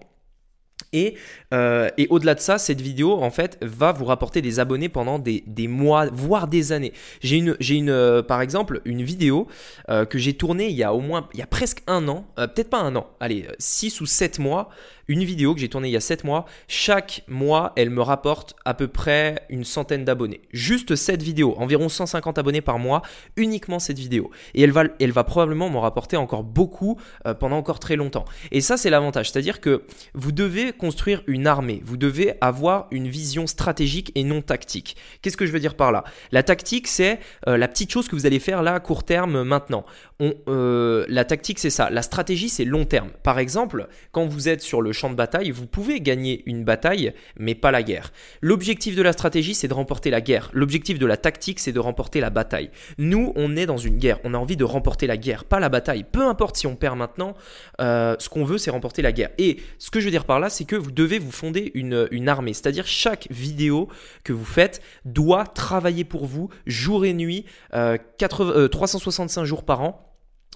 Et, 0.93 1.15
euh, 1.53 1.89
et 1.97 2.07
au-delà 2.09 2.35
de 2.35 2.41
ça, 2.41 2.57
cette 2.57 2.81
vidéo, 2.81 3.13
en 3.13 3.29
fait, 3.29 3.57
va 3.61 3.93
vous 3.93 4.03
rapporter 4.03 4.41
des 4.41 4.59
abonnés 4.59 4.89
pendant 4.89 5.19
des, 5.19 5.43
des 5.47 5.69
mois, 5.69 6.07
voire 6.11 6.47
des 6.47 6.73
années. 6.73 6.91
J'ai 7.21 7.37
une, 7.37 7.55
une 7.69 7.89
euh, 7.89 8.21
par 8.21 8.41
exemple, 8.41 8.81
une 8.83 9.01
vidéo 9.03 9.47
que 9.87 10.17
j'ai 10.17 10.33
tournée 10.33 10.67
il 10.67 10.75
y 10.75 10.83
a 10.83 10.93
au 10.93 10.99
moins, 10.99 11.29
il 11.33 11.39
y 11.39 11.43
a 11.43 11.47
presque 11.47 11.83
un 11.87 12.07
an, 12.09 12.25
peut-être 12.35 12.69
pas 12.69 12.79
un 12.79 12.95
an, 12.95 13.07
allez, 13.21 13.47
6 13.59 14.01
ou 14.01 14.05
7 14.05 14.39
mois, 14.39 14.69
une 15.11 15.25
vidéo 15.25 15.53
que 15.53 15.59
j'ai 15.59 15.67
tournée 15.67 15.89
il 15.89 15.91
y 15.91 15.97
a 15.97 16.01
7 16.01 16.23
mois. 16.23 16.45
Chaque 16.69 17.23
mois, 17.27 17.73
elle 17.75 17.89
me 17.89 18.01
rapporte 18.01 18.55
à 18.63 18.73
peu 18.73 18.87
près 18.87 19.43
une 19.49 19.65
centaine 19.65 20.05
d'abonnés. 20.05 20.41
Juste 20.53 20.95
cette 20.95 21.21
vidéo, 21.21 21.53
environ 21.57 21.89
150 21.89 22.37
abonnés 22.37 22.61
par 22.61 22.79
mois, 22.79 23.01
uniquement 23.35 23.79
cette 23.79 23.99
vidéo. 23.99 24.31
Et 24.53 24.61
elle 24.61 24.71
va, 24.71 24.85
elle 25.01 25.11
va 25.11 25.25
probablement 25.25 25.69
m'en 25.69 25.81
rapporter 25.81 26.15
encore 26.15 26.43
beaucoup 26.43 26.97
euh, 27.27 27.33
pendant 27.33 27.57
encore 27.57 27.79
très 27.79 27.97
longtemps. 27.97 28.23
Et 28.51 28.61
ça, 28.61 28.77
c'est 28.77 28.89
l'avantage. 28.89 29.31
C'est-à-dire 29.31 29.59
que 29.59 29.83
vous 30.13 30.31
devez 30.31 30.71
construire 30.71 31.23
une 31.27 31.45
armée. 31.45 31.81
Vous 31.83 31.97
devez 31.97 32.35
avoir 32.39 32.87
une 32.91 33.09
vision 33.09 33.47
stratégique 33.47 34.13
et 34.15 34.23
non 34.23 34.41
tactique. 34.41 34.95
Qu'est-ce 35.21 35.35
que 35.35 35.45
je 35.45 35.51
veux 35.51 35.59
dire 35.59 35.75
par 35.75 35.91
là? 35.91 36.05
La 36.31 36.41
tactique, 36.41 36.87
c'est 36.87 37.19
euh, 37.49 37.57
la 37.57 37.67
petite 37.67 37.91
chose 37.91 38.07
que 38.07 38.15
vous 38.15 38.25
allez 38.25 38.39
faire 38.39 38.63
là 38.63 38.75
à 38.75 38.79
court 38.79 39.03
terme 39.03 39.43
maintenant. 39.43 39.85
On, 40.21 40.33
euh, 40.47 41.05
la 41.09 41.25
tactique, 41.25 41.59
c'est 41.59 41.69
ça. 41.69 41.89
La 41.89 42.01
stratégie, 42.01 42.47
c'est 42.47 42.63
long 42.63 42.85
terme. 42.85 43.09
Par 43.23 43.39
exemple, 43.39 43.89
quand 44.13 44.25
vous 44.25 44.47
êtes 44.47 44.61
sur 44.61 44.81
le 44.81 44.93
de 45.09 45.15
bataille, 45.15 45.51
vous 45.51 45.67
pouvez 45.67 46.01
gagner 46.01 46.43
une 46.45 46.63
bataille, 46.63 47.13
mais 47.37 47.55
pas 47.55 47.71
la 47.71 47.83
guerre. 47.83 48.11
L'objectif 48.41 48.95
de 48.95 49.01
la 49.01 49.13
stratégie, 49.13 49.55
c'est 49.55 49.67
de 49.67 49.73
remporter 49.73 50.09
la 50.09 50.21
guerre. 50.21 50.49
L'objectif 50.53 50.99
de 50.99 51.05
la 51.05 51.17
tactique, 51.17 51.59
c'est 51.59 51.71
de 51.71 51.79
remporter 51.79 52.19
la 52.19 52.29
bataille. 52.29 52.69
Nous, 52.97 53.33
on 53.35 53.55
est 53.55 53.65
dans 53.65 53.77
une 53.77 53.97
guerre. 53.97 54.19
On 54.23 54.33
a 54.33 54.37
envie 54.37 54.57
de 54.57 54.63
remporter 54.63 55.07
la 55.07 55.17
guerre, 55.17 55.45
pas 55.45 55.59
la 55.59 55.69
bataille. 55.69 56.03
Peu 56.03 56.25
importe 56.25 56.57
si 56.57 56.67
on 56.67 56.75
perd 56.75 56.97
maintenant, 56.97 57.35
euh, 57.79 58.15
ce 58.19 58.29
qu'on 58.29 58.43
veut, 58.43 58.57
c'est 58.57 58.71
remporter 58.71 59.01
la 59.01 59.11
guerre. 59.11 59.29
Et 59.37 59.57
ce 59.79 59.91
que 59.91 59.99
je 59.99 60.05
veux 60.05 60.11
dire 60.11 60.25
par 60.25 60.39
là, 60.39 60.49
c'est 60.49 60.65
que 60.65 60.75
vous 60.75 60.91
devez 60.91 61.19
vous 61.19 61.31
fonder 61.31 61.71
une, 61.73 62.29
armée. 62.29 62.53
C'est-à-dire 62.53 62.85
chaque 62.87 63.27
vidéo 63.29 63.87
que 64.23 64.33
vous 64.33 64.45
faites 64.45 64.81
doit 65.05 65.45
travailler 65.45 66.03
pour 66.03 66.25
vous 66.25 66.49
jour 66.65 67.05
et 67.05 67.13
nuit, 67.13 67.45
365 67.71 69.41
euh, 69.41 69.43
euh, 69.43 69.45
jours 69.45 69.63
par 69.63 69.81
an 69.81 70.10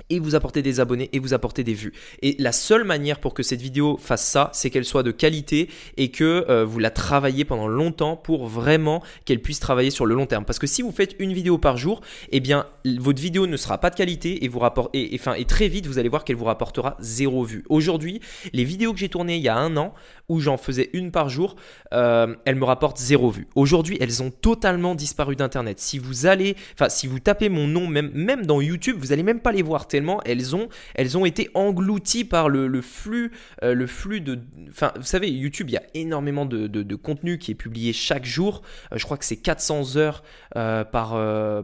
et 0.09 0.19
vous 0.19 0.35
apporter 0.35 0.61
des 0.61 0.79
abonnés 0.79 1.09
et 1.13 1.19
vous 1.19 1.33
apporter 1.33 1.63
des 1.63 1.73
vues. 1.73 1.93
Et 2.21 2.35
la 2.37 2.51
seule 2.51 2.83
manière 2.83 3.19
pour 3.19 3.33
que 3.33 3.43
cette 3.43 3.61
vidéo 3.61 3.97
fasse 3.97 4.25
ça, 4.25 4.49
c'est 4.53 4.69
qu'elle 4.69 4.85
soit 4.85 5.03
de 5.03 5.11
qualité 5.11 5.69
et 5.97 6.11
que 6.11 6.45
euh, 6.49 6.65
vous 6.65 6.79
la 6.79 6.91
travaillez 6.91 7.45
pendant 7.45 7.67
longtemps 7.67 8.15
pour 8.15 8.47
vraiment 8.47 9.01
qu'elle 9.23 9.41
puisse 9.41 9.59
travailler 9.59 9.89
sur 9.89 10.05
le 10.05 10.13
long 10.13 10.25
terme. 10.25 10.45
Parce 10.45 10.59
que 10.59 10.67
si 10.67 10.81
vous 10.81 10.91
faites 10.91 11.15
une 11.19 11.33
vidéo 11.33 11.57
par 11.57 11.77
jour, 11.77 12.01
eh 12.31 12.39
bien 12.39 12.67
votre 12.99 13.21
vidéo 13.21 13.47
ne 13.47 13.57
sera 13.57 13.79
pas 13.79 13.89
de 13.89 13.95
qualité 13.95 14.43
et 14.43 14.47
vous 14.47 14.59
rapport 14.59 14.89
et, 14.93 15.15
et 15.15 15.45
très 15.45 15.67
vite 15.67 15.87
vous 15.87 15.97
allez 15.97 16.09
voir 16.09 16.23
qu'elle 16.23 16.35
vous 16.35 16.45
rapportera 16.45 16.97
zéro 16.99 17.43
vue. 17.43 17.63
Aujourd'hui, 17.69 18.19
les 18.53 18.63
vidéos 18.63 18.93
que 18.93 18.99
j'ai 18.99 19.09
tournées 19.09 19.37
il 19.37 19.43
y 19.43 19.49
a 19.49 19.57
un 19.57 19.75
an 19.77 19.93
où 20.27 20.39
j'en 20.39 20.57
faisais 20.57 20.89
une 20.93 21.11
par 21.11 21.29
jour, 21.29 21.55
euh, 21.93 22.35
elles 22.45 22.55
me 22.55 22.65
rapportent 22.65 22.97
zéro 22.97 23.29
vue. 23.29 23.47
Aujourd'hui, 23.55 23.97
elles 24.01 24.21
ont 24.21 24.31
totalement 24.31 24.93
disparu 24.95 25.35
d'internet. 25.35 25.79
Si 25.79 25.99
vous 25.99 26.25
allez, 26.25 26.55
enfin 26.73 26.89
si 26.89 27.07
vous 27.07 27.19
tapez 27.19 27.49
mon 27.49 27.67
nom 27.67 27.87
même 27.87 28.11
même 28.13 28.45
dans 28.45 28.61
YouTube, 28.61 28.97
vous 28.99 29.13
allez 29.13 29.23
même 29.23 29.39
pas 29.39 29.51
les 29.51 29.61
voir 29.61 29.84
tellement 29.87 30.21
elles 30.25 30.55
ont, 30.55 30.69
elles 30.95 31.17
ont 31.17 31.25
été 31.25 31.49
englouties 31.53 32.25
par 32.25 32.49
le, 32.49 32.81
flux, 32.81 33.31
euh, 33.63 33.73
le 33.73 33.87
flux 33.87 34.21
de... 34.21 34.39
Enfin, 34.69 34.91
vous 34.95 35.03
savez, 35.03 35.29
YouTube, 35.29 35.69
il 35.69 35.73
y 35.73 35.77
a 35.77 35.83
énormément 35.93 36.45
de, 36.45 36.67
de, 36.67 36.95
contenu 36.95 37.37
qui 37.37 37.51
est 37.51 37.55
publié 37.55 37.93
chaque 37.93 38.25
jour. 38.25 38.61
Euh, 38.91 38.97
je 38.97 39.05
crois 39.05 39.17
que 39.17 39.25
c'est 39.25 39.37
400 39.37 39.97
heures 39.97 40.23
euh, 40.55 40.83
par, 40.83 41.15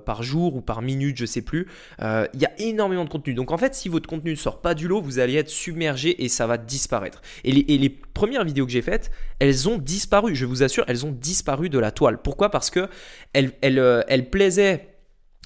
par 0.03 0.23
jour 0.23 0.55
ou 0.55 0.61
par 0.61 0.81
minute, 0.81 1.17
je 1.17 1.25
sais 1.25 1.41
plus. 1.41 1.67
il 1.99 2.39
y 2.41 2.45
a 2.45 2.51
énormément 2.59 3.05
de 3.05 3.09
contenu. 3.09 3.33
Donc 3.33 3.51
en 3.51 3.57
fait, 3.57 3.75
si 3.75 3.89
votre 3.89 4.07
contenu 4.07 4.31
ne 4.31 4.35
sort 4.35 4.61
pas 4.61 4.73
du 4.73 4.87
lot, 4.87 5.01
vous 5.01 5.19
allez 5.19 5.35
être 5.35 5.49
submergé 5.49 6.23
et 6.23 6.29
ça 6.29 6.47
va 6.47 6.57
disparaître. 6.57 7.21
Et 7.43 7.51
les, 7.51 7.65
et 7.67 7.77
les 7.77 7.89
premières 7.89 8.43
vidéos 8.43 8.65
que 8.65 8.71
j'ai 8.71 8.81
faites, 8.81 9.11
elles 9.39 9.69
ont 9.69 9.77
disparu. 9.77 10.35
Je 10.35 10.45
vous 10.45 10.63
assure, 10.63 10.83
elles 10.87 11.05
ont 11.05 11.11
disparu 11.11 11.69
de 11.69 11.79
la 11.79 11.91
toile. 11.91 12.21
Pourquoi? 12.21 12.49
Parce 12.51 12.69
que 12.69 12.87
elles, 13.33 13.53
elles, 13.61 14.03
elles 14.07 14.29
plaisaient 14.29 14.90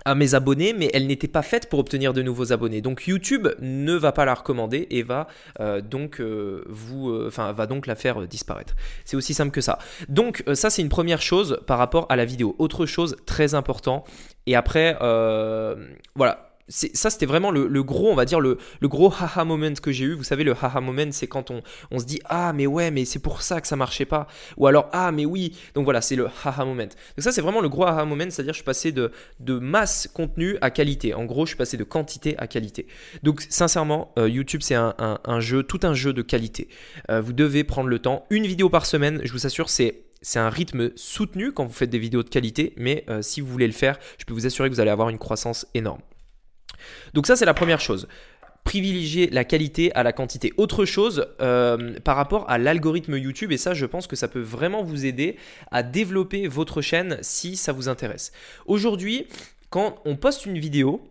à 0.05 0.13
mes 0.13 0.35
abonnés, 0.35 0.73
mais 0.73 0.89
elle 0.93 1.07
n'était 1.07 1.27
pas 1.27 1.41
faite 1.41 1.67
pour 1.69 1.79
obtenir 1.79 2.13
de 2.13 2.21
nouveaux 2.21 2.53
abonnés. 2.53 2.81
Donc 2.81 3.07
YouTube 3.07 3.47
ne 3.59 3.93
va 3.93 4.11
pas 4.11 4.23
la 4.25 4.35
recommander 4.35 4.87
et 4.91 5.03
va 5.03 5.27
euh, 5.59 5.81
donc 5.81 6.21
euh, 6.21 6.63
vous, 6.69 7.09
euh, 7.09 7.25
enfin 7.27 7.51
va 7.51 7.65
donc 7.65 7.87
la 7.87 7.95
faire 7.95 8.21
disparaître. 8.27 8.75
C'est 9.03 9.17
aussi 9.17 9.33
simple 9.33 9.51
que 9.51 9.61
ça. 9.61 9.79
Donc 10.07 10.43
ça 10.53 10.69
c'est 10.69 10.83
une 10.83 10.89
première 10.89 11.21
chose 11.21 11.59
par 11.65 11.79
rapport 11.79 12.05
à 12.09 12.15
la 12.15 12.25
vidéo. 12.25 12.55
Autre 12.59 12.85
chose 12.85 13.17
très 13.25 13.55
important. 13.55 14.03
Et 14.45 14.55
après, 14.55 14.95
voilà, 16.15 16.44
ça 16.67 17.09
c'était 17.09 17.25
vraiment 17.25 17.51
le, 17.51 17.83
gros 17.83 18.11
on 18.11 18.15
va 18.15 18.25
dire 18.25 18.39
le, 18.39 18.57
gros 18.83 19.11
haha 19.11 19.43
moment 19.45 19.73
que 19.81 19.91
j'ai 19.91 20.05
eu. 20.05 20.13
Vous 20.13 20.23
savez 20.23 20.43
le 20.43 20.53
haha 20.53 20.81
moment 20.81 21.11
c'est 21.11 21.27
quand 21.27 21.51
on, 21.51 21.61
se 21.99 22.05
dit 22.05 22.19
ah 22.25 22.53
mais 22.53 22.67
ouais 22.67 22.91
mais 22.91 23.05
c'est 23.05 23.19
pour 23.19 23.41
ça 23.41 23.61
que 23.61 23.67
ça 23.67 23.75
marchait 23.75 24.05
pas. 24.05 24.27
Ou 24.57 24.67
alors 24.67 24.89
ah 24.91 25.11
mais 25.11 25.25
oui. 25.25 25.55
Donc 25.75 25.83
voilà 25.83 26.01
c'est 26.01 26.15
le 26.15 26.27
haha 26.27 26.65
moment. 26.65 26.83
Donc 26.83 27.19
ça 27.19 27.31
c'est 27.31 27.41
vraiment 27.41 27.61
le 27.61 27.69
gros 27.69 27.85
haha 27.85 28.05
moment 28.05 28.25
c'est 28.29 28.41
à 28.41 28.43
dire 28.43 28.53
je 28.53 28.57
suis 28.57 28.63
passé 28.63 28.91
de, 28.91 29.11
masse 29.59 30.09
contenu 30.13 30.57
à 30.61 30.71
qualité. 30.71 31.13
En 31.13 31.25
gros 31.25 31.45
je 31.45 31.51
suis 31.51 31.57
passé 31.57 31.77
de 31.77 31.83
quantité 31.83 32.35
à 32.37 32.47
qualité. 32.47 32.87
Donc 33.23 33.45
sincèrement 33.49 34.13
euh, 34.17 34.27
YouTube 34.27 34.61
c'est 34.63 34.75
un, 34.75 35.39
jeu 35.39 35.63
tout 35.63 35.79
un 35.83 35.93
jeu 35.93 36.13
de 36.13 36.21
qualité. 36.21 36.67
Euh, 37.09 37.21
vous 37.21 37.33
devez 37.33 37.63
prendre 37.63 37.89
le 37.89 37.99
temps. 37.99 38.25
Une 38.29 38.47
vidéo 38.47 38.69
par 38.69 38.85
semaine 38.85 39.21
je 39.23 39.31
vous 39.31 39.45
assure 39.45 39.69
c'est 39.69 40.01
c'est 40.21 40.39
un 40.39 40.49
rythme 40.49 40.91
soutenu 40.95 41.51
quand 41.51 41.65
vous 41.65 41.73
faites 41.73 41.91
des 41.91 41.99
vidéos 41.99 42.23
de 42.23 42.29
qualité, 42.29 42.73
mais 42.77 43.05
euh, 43.09 43.21
si 43.21 43.41
vous 43.41 43.47
voulez 43.47 43.67
le 43.67 43.73
faire, 43.73 43.99
je 44.17 44.25
peux 44.25 44.33
vous 44.33 44.47
assurer 44.47 44.69
que 44.69 44.73
vous 44.73 44.79
allez 44.79 44.89
avoir 44.89 45.09
une 45.09 45.19
croissance 45.19 45.67
énorme. 45.75 46.01
Donc 47.13 47.27
ça, 47.27 47.35
c'est 47.35 47.45
la 47.45 47.53
première 47.53 47.79
chose 47.79 48.07
privilégier 48.65 49.29
la 49.29 49.45
qualité 49.45 49.93
à 49.93 50.03
la 50.03 50.11
quantité. 50.11 50.51
Autre 50.57 50.83
chose 50.83 51.27
euh, 51.39 51.97
par 52.03 52.17
rapport 52.17 52.49
à 52.49 52.57
l'algorithme 52.57 53.15
YouTube, 53.15 53.53
et 53.53 53.57
ça 53.57 53.73
je 53.73 53.85
pense 53.85 54.07
que 54.07 54.17
ça 54.17 54.27
peut 54.27 54.41
vraiment 54.41 54.83
vous 54.83 55.05
aider 55.05 55.37
à 55.71 55.83
développer 55.83 56.47
votre 56.47 56.81
chaîne 56.81 57.17
si 57.21 57.55
ça 57.55 57.71
vous 57.71 57.87
intéresse. 57.87 58.33
Aujourd'hui, 58.65 59.27
quand 59.69 60.01
on 60.03 60.17
poste 60.17 60.47
une 60.47 60.57
vidéo, 60.57 61.07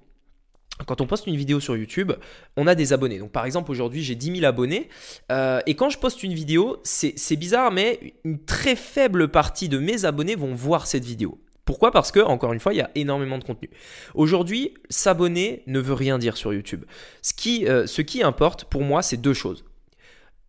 quand 0.87 1.01
on 1.01 1.07
poste 1.07 1.29
une 1.29 1.37
vidéo 1.37 1.61
sur 1.61 1.77
YouTube, 1.77 2.13
on 2.57 2.67
a 2.67 2.75
des 2.75 2.93
abonnés. 2.93 3.21
Donc 3.21 3.31
par 3.31 3.47
exemple 3.47 3.71
aujourd'hui 3.71 4.03
j'ai 4.03 4.17
10 4.17 4.39
000 4.39 4.45
abonnés 4.45 4.89
euh, 5.31 5.61
et 5.67 5.77
quand 5.77 5.91
je 5.91 5.99
poste 5.99 6.25
une 6.25 6.35
vidéo, 6.35 6.81
c'est 6.83 7.37
bizarre 7.37 7.71
mais 7.71 8.15
une 8.25 8.45
très 8.45 8.75
faible 8.75 9.29
partie 9.29 9.69
de 9.69 9.79
mes 9.79 10.05
abonnés 10.05 10.35
vont 10.35 10.55
voir 10.55 10.89
cette 10.89 11.05
vidéo. 11.05 11.39
Pourquoi? 11.65 11.91
Parce 11.93 12.13
que, 12.13 12.21
encore 12.21 12.53
une 12.53 12.61
fois, 12.61 12.75
il 12.75 12.77
y 12.77 12.83
a 12.83 12.91
énormément 12.95 13.39
de 13.39 13.45
contenu. 13.45 13.71
Aujourd'hui, 14.15 14.75
s'abonner 14.91 15.63
ne 15.67 15.81
veut 15.81 15.95
rien 15.95 16.19
dire 16.19 16.37
sur 16.37 16.53
YouTube. 16.53 16.85
Ce 17.23 17.33
qui, 17.33 17.67
euh, 17.67 17.87
ce 17.87 18.03
qui 18.03 18.23
importe 18.23 18.65
pour 18.65 18.83
moi, 18.83 19.03
c'est 19.03 19.17
deux 19.17 19.35
choses. 19.35 19.65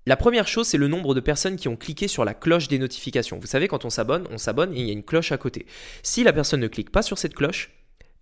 La 0.08 0.18
première 0.18 0.48
chose, 0.48 0.68
c'est 0.68 0.78
le 0.78 0.88
nombre 0.88 1.16
de 1.16 1.20
personnes 1.20 1.56
qui 1.56 1.68
ont 1.68 1.76
cliqué 1.76 2.08
sur 2.08 2.26
la 2.26 2.36
cloche 2.36 2.68
des 2.68 2.78
notifications. 2.78 3.40
Vous 3.40 3.48
savez, 3.48 3.68
quand 3.68 3.86
on 3.86 3.90
s'abonne, 3.90 4.28
on 4.30 4.38
s'abonne 4.38 4.72
et 4.74 4.80
il 4.80 4.86
y 4.86 4.90
a 4.92 4.94
une 4.94 5.04
cloche 5.04 5.32
à 5.32 5.38
côté. 5.38 5.66
Si 6.04 6.24
la 6.24 6.32
personne 6.32 6.60
ne 6.60 6.68
clique 6.68 6.92
pas 6.92 7.02
sur 7.02 7.18
cette 7.18 7.34
cloche, 7.34 7.72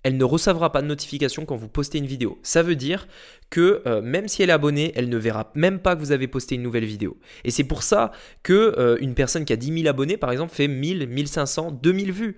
elle 0.03 0.17
ne 0.17 0.23
recevra 0.23 0.71
pas 0.71 0.81
de 0.81 0.88
notification 0.88 1.45
quand 1.45 1.55
vous 1.55 1.69
postez 1.69 1.97
une 1.97 2.05
vidéo. 2.05 2.38
Ça 2.43 2.62
veut 2.62 2.75
dire 2.75 3.07
que 3.50 3.81
euh, 3.85 4.01
même 4.01 4.27
si 4.27 4.43
elle 4.43 4.50
est 4.50 4.53
abonnée, 4.53 4.91
elle 4.95 5.09
ne 5.09 5.17
verra 5.17 5.51
même 5.55 5.79
pas 5.79 5.95
que 5.95 6.00
vous 6.00 6.12
avez 6.12 6.27
posté 6.27 6.55
une 6.55 6.62
nouvelle 6.62 6.85
vidéo. 6.85 7.17
Et 7.43 7.51
c'est 7.51 7.63
pour 7.63 7.83
ça 7.83 8.12
que 8.43 8.75
euh, 8.77 8.97
une 9.00 9.13
personne 9.13 9.45
qui 9.45 9.53
a 9.53 9.57
10 9.57 9.81
000 9.81 9.88
abonnés, 9.88 10.17
par 10.17 10.31
exemple, 10.31 10.53
fait 10.53 10.67
1000, 10.67 11.07
1500, 11.07 11.71
2000 11.71 12.12
vues. 12.12 12.38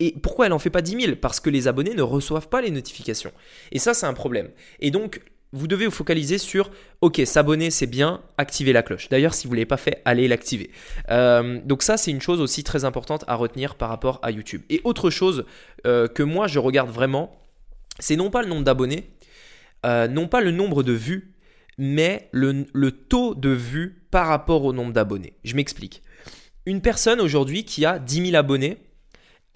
Et 0.00 0.14
pourquoi 0.22 0.46
elle 0.46 0.50
n'en 0.50 0.58
fait 0.58 0.70
pas 0.70 0.82
10 0.82 1.00
000 1.00 1.16
Parce 1.16 1.40
que 1.40 1.50
les 1.50 1.68
abonnés 1.68 1.94
ne 1.94 2.02
reçoivent 2.02 2.48
pas 2.48 2.60
les 2.60 2.70
notifications. 2.70 3.32
Et 3.72 3.78
ça, 3.78 3.94
c'est 3.94 4.06
un 4.06 4.14
problème. 4.14 4.50
Et 4.80 4.90
donc, 4.90 5.20
vous 5.52 5.68
devez 5.68 5.86
vous 5.86 5.92
focaliser 5.92 6.38
sur, 6.38 6.70
ok, 7.00 7.22
s'abonner 7.24 7.70
c'est 7.70 7.86
bien, 7.86 8.22
activer 8.36 8.72
la 8.72 8.82
cloche. 8.82 9.08
D'ailleurs, 9.08 9.34
si 9.34 9.46
vous 9.46 9.54
ne 9.54 9.56
l'avez 9.56 9.66
pas 9.66 9.76
fait, 9.76 10.02
allez 10.04 10.28
l'activer. 10.28 10.70
Euh, 11.10 11.60
donc 11.64 11.82
ça, 11.82 11.96
c'est 11.96 12.10
une 12.10 12.20
chose 12.20 12.40
aussi 12.40 12.62
très 12.64 12.84
importante 12.84 13.24
à 13.26 13.36
retenir 13.36 13.76
par 13.76 13.88
rapport 13.88 14.18
à 14.22 14.30
YouTube. 14.30 14.62
Et 14.70 14.80
autre 14.84 15.08
chose 15.08 15.46
euh, 15.86 16.08
que 16.08 16.22
moi, 16.22 16.46
je 16.46 16.58
regarde 16.58 16.90
vraiment, 16.90 17.40
c'est 17.98 18.16
non 18.16 18.30
pas 18.30 18.42
le 18.42 18.48
nombre 18.48 18.64
d'abonnés, 18.64 19.10
euh, 19.86 20.08
non 20.08 20.28
pas 20.28 20.40
le 20.40 20.50
nombre 20.50 20.82
de 20.82 20.92
vues, 20.92 21.32
mais 21.78 22.28
le, 22.32 22.66
le 22.72 22.90
taux 22.90 23.34
de 23.34 23.50
vues 23.50 24.02
par 24.10 24.26
rapport 24.26 24.64
au 24.64 24.72
nombre 24.72 24.92
d'abonnés. 24.92 25.34
Je 25.44 25.54
m'explique. 25.54 26.02
Une 26.64 26.80
personne 26.80 27.20
aujourd'hui 27.20 27.64
qui 27.64 27.84
a 27.84 27.98
10 27.98 28.30
000 28.30 28.36
abonnés, 28.36 28.78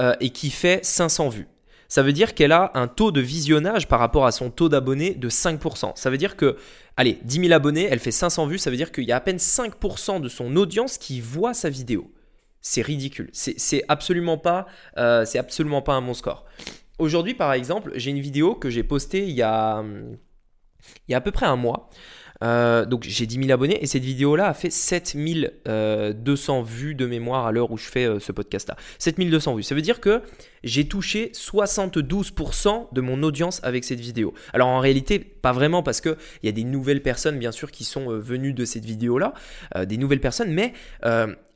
euh, 0.00 0.14
et 0.21 0.30
qui 0.30 0.50
fait 0.50 0.85
500 0.85 1.28
vues. 1.28 1.47
Ça 1.88 2.02
veut 2.02 2.12
dire 2.12 2.35
qu'elle 2.35 2.52
a 2.52 2.71
un 2.75 2.87
taux 2.87 3.11
de 3.11 3.21
visionnage 3.21 3.88
par 3.88 3.99
rapport 3.99 4.25
à 4.25 4.33
son 4.33 4.50
taux 4.50 4.69
d'abonnés 4.69 5.14
de 5.14 5.28
5%. 5.28 5.92
Ça 5.97 6.09
veut 6.09 6.19
dire 6.19 6.37
que, 6.37 6.57
allez, 6.97 7.19
10 7.25 7.40
000 7.49 7.52
abonnés, 7.52 7.88
elle 7.90 7.99
fait 7.99 8.12
500 8.12 8.47
vues, 8.47 8.59
ça 8.59 8.71
veut 8.71 8.76
dire 8.76 8.92
qu'il 8.92 9.04
y 9.04 9.12
a 9.12 9.16
à 9.16 9.21
peine 9.21 9.38
5% 9.38 10.21
de 10.21 10.28
son 10.28 10.54
audience 10.57 10.99
qui 10.99 11.21
voit 11.21 11.52
sa 11.52 11.69
vidéo. 11.69 12.12
C'est 12.62 12.83
ridicule. 12.83 13.28
C'est 13.33 13.85
absolument, 13.88 14.38
pas, 14.38 14.66
euh, 14.99 15.25
absolument 15.35 15.83
pas 15.83 15.95
un 15.95 16.02
bon 16.02 16.14
score. 16.14 16.45
Aujourd'hui, 16.99 17.35
par 17.35 17.52
exemple, 17.52 17.92
j'ai 17.97 18.11
une 18.11 18.21
vidéo 18.21 18.54
que 18.54 18.71
j'ai 18.71 18.83
postée 18.83 19.26
il 19.26 19.35
y 19.35 19.42
a, 19.42 19.83
il 21.09 21.12
y 21.12 21.14
a 21.14 21.19
à 21.19 21.21
peu 21.21 21.33
près 21.33 21.47
un 21.47 21.57
mois. 21.57 21.90
Euh, 22.42 22.87
donc 22.87 23.04
j'ai 23.04 23.26
10 23.26 23.37
000 23.37 23.50
abonnés 23.50 23.82
et 23.82 23.87
cette 23.87 24.02
vidéo-là 24.02 24.49
a 24.49 24.54
fait 24.54 24.70
7200 24.70 25.61
euh, 25.68 26.62
vues 26.64 26.94
de 26.94 27.06
mémoire 27.06 27.47
à 27.47 27.52
l'heure 27.52 27.70
où 27.70 27.76
je 27.76 27.85
fais 27.85 28.06
euh, 28.06 28.18
ce 28.18 28.32
podcast-là. 28.32 28.76
7200 28.99 29.56
vues. 29.56 29.62
Ça 29.62 29.75
veut 29.75 29.82
dire 29.82 30.00
que 30.00 30.23
j'ai 30.64 30.87
touché 30.88 31.32
72% 31.35 32.92
de 32.92 33.00
mon 33.00 33.23
audience 33.23 33.61
avec 33.62 33.85
cette 33.85 34.00
vidéo. 34.00 34.35
Alors 34.52 34.68
en 34.68 34.80
réalité, 34.80 35.18
pas 35.18 35.52
vraiment 35.52 35.82
parce 35.82 36.00
qu'il 36.00 36.16
y 36.42 36.49
a 36.49 36.52
des 36.52 36.64
nouvelles 36.64 37.02
personnes 37.02 37.38
bien 37.38 37.52
sûr 37.52 37.70
qui 37.70 37.85
sont 37.85 38.09
venues 38.18 38.52
de 38.52 38.64
cette 38.64 38.85
vidéo-là, 38.85 39.32
des 39.87 39.97
nouvelles 39.97 40.20
personnes, 40.20 40.52
mais 40.52 40.75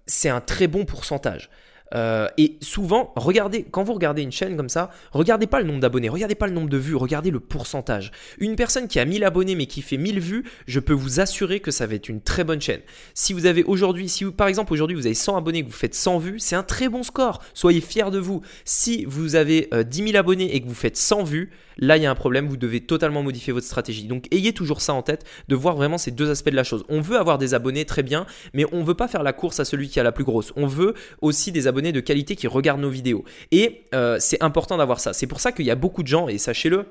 c'est 0.07 0.31
un 0.31 0.41
très 0.41 0.69
bon 0.69 0.87
pourcentage. 0.87 1.51
Euh, 1.95 2.29
et 2.39 2.57
souvent, 2.61 3.13
regardez, 3.17 3.65
quand 3.65 3.85
vous 3.85 3.95
regardez 3.95 4.23
une 4.23 4.33
chaîne 4.33 4.57
comme 4.57 4.69
ça, 4.69 4.91
regardez 5.13 5.47
pas 5.47 5.61
le 5.61 5.67
nombre 5.67 5.81
d'abonnés, 5.81 6.09
regardez 6.09 6.35
pas 6.35 6.47
le 6.47 6.53
nombre 6.53 6.69
de 6.69 6.77
vues, 6.77 6.97
regardez 6.97 7.31
le 7.31 7.41
pourcentage. 7.41 8.11
Une 8.39 8.57
personne 8.57 8.89
qui 8.89 8.99
a 8.99 9.05
1000 9.05 9.25
abonnés 9.25 9.55
mais 9.55 9.67
qui 9.67 9.83
fait 9.83 9.97
1000 9.97 10.21
vues, 10.21 10.45
je 10.67 10.81
peux 10.81 10.93
vous 10.93 11.21
assurer 11.21 11.61
que 11.61 11.71
ça 11.71 11.87
va 11.87 11.95
être 11.95 12.09
une 12.09 12.21
très 12.21 12.45
bonne 12.45 12.61
chaîne. 12.61 12.81
Si 13.15 13.33
vous 13.33 13.47
avez 13.47 13.65
aujourd'hui, 13.65 14.09
si 14.09 14.25
par 14.25 14.49
exemple 14.49 14.73
aujourd'hui 14.73 14.97
vous 14.97 15.07
avez 15.07 15.15
100 15.15 15.37
abonnés 15.37 15.59
et 15.59 15.63
que 15.63 15.71
vous 15.71 15.73
faites 15.73 15.95
100 15.95 16.19
vues, 16.19 16.41
c'est 16.41 16.57
un 16.57 16.63
très 16.63 16.89
bon 16.89 17.03
score. 17.03 17.43
Soyez 17.55 17.81
fiers 17.81 18.11
de 18.11 18.19
vous. 18.19 18.41
Si 18.65 19.05
vous 19.05 19.37
avez 19.37 19.69
10 19.73 20.03
euh, 20.03 20.07
000 20.07 20.17
abonnés 20.17 20.55
et 20.55 20.61
que 20.61 20.67
vous 20.67 20.75
faites 20.75 20.97
100 20.97 21.25
vues, 21.25 21.51
là 21.77 21.97
il 21.97 22.03
y 22.03 22.07
a 22.07 22.11
un 22.11 22.15
problème, 22.15 22.49
vous 22.49 22.57
devez 22.57 22.81
totalement 22.81 23.23
modifier 23.23 23.53
votre 23.53 23.67
stratégie. 23.67 24.07
Donc 24.07 24.27
ayez 24.33 24.53
toujours 24.53 24.81
ça 24.81 24.95
en 24.95 25.03
tête, 25.03 25.25
de 25.49 25.55
voir 25.55 25.77
vraiment 25.77 25.99
ces 25.99 26.11
deux 26.11 26.31
aspects 26.31 26.51
de 26.51 26.57
la 26.57 26.65
chose. 26.65 26.85
On 26.89 27.01
veut 27.01 27.19
avoir 27.19 27.39
des 27.39 27.55
abonnés 27.55 27.85
très 27.85 28.03
bien, 28.03 28.27
mais 28.53 28.65
on 28.73 28.83
veut 28.83 28.95
pas 28.95 29.09
faire 29.09 29.23
la 29.23 29.33
course 29.33 29.61
à 29.61 29.65
celui 29.65 29.89
qui 29.89 30.01
a 30.01 30.03
la 30.03 30.13
plus 30.13 30.25
grosse. 30.25 30.53
On 30.57 30.67
veut 30.67 30.95
aussi 31.21 31.53
des 31.53 31.67
abonnés 31.67 31.74
de 31.75 32.01
qualité 32.01 32.37
qui 32.37 32.47
regardent 32.47 32.81
nos 32.81 32.91
vidéos. 32.91 33.25
Et 33.51 33.83
euh, 33.95 34.17
c'est 34.21 34.43
important 34.43 34.77
d'avoir 34.77 35.01
ça. 35.01 35.13
C'est 35.13 35.27
pour 35.27 35.41
ça 35.41 35.53
qu'il 35.53 35.67
y 35.67 35.71
a 35.71 35.75
beaucoup 35.75 36.03
de 36.03 36.09
gens, 36.09 36.29
et 36.29 36.39
sachez-le, 36.39 36.87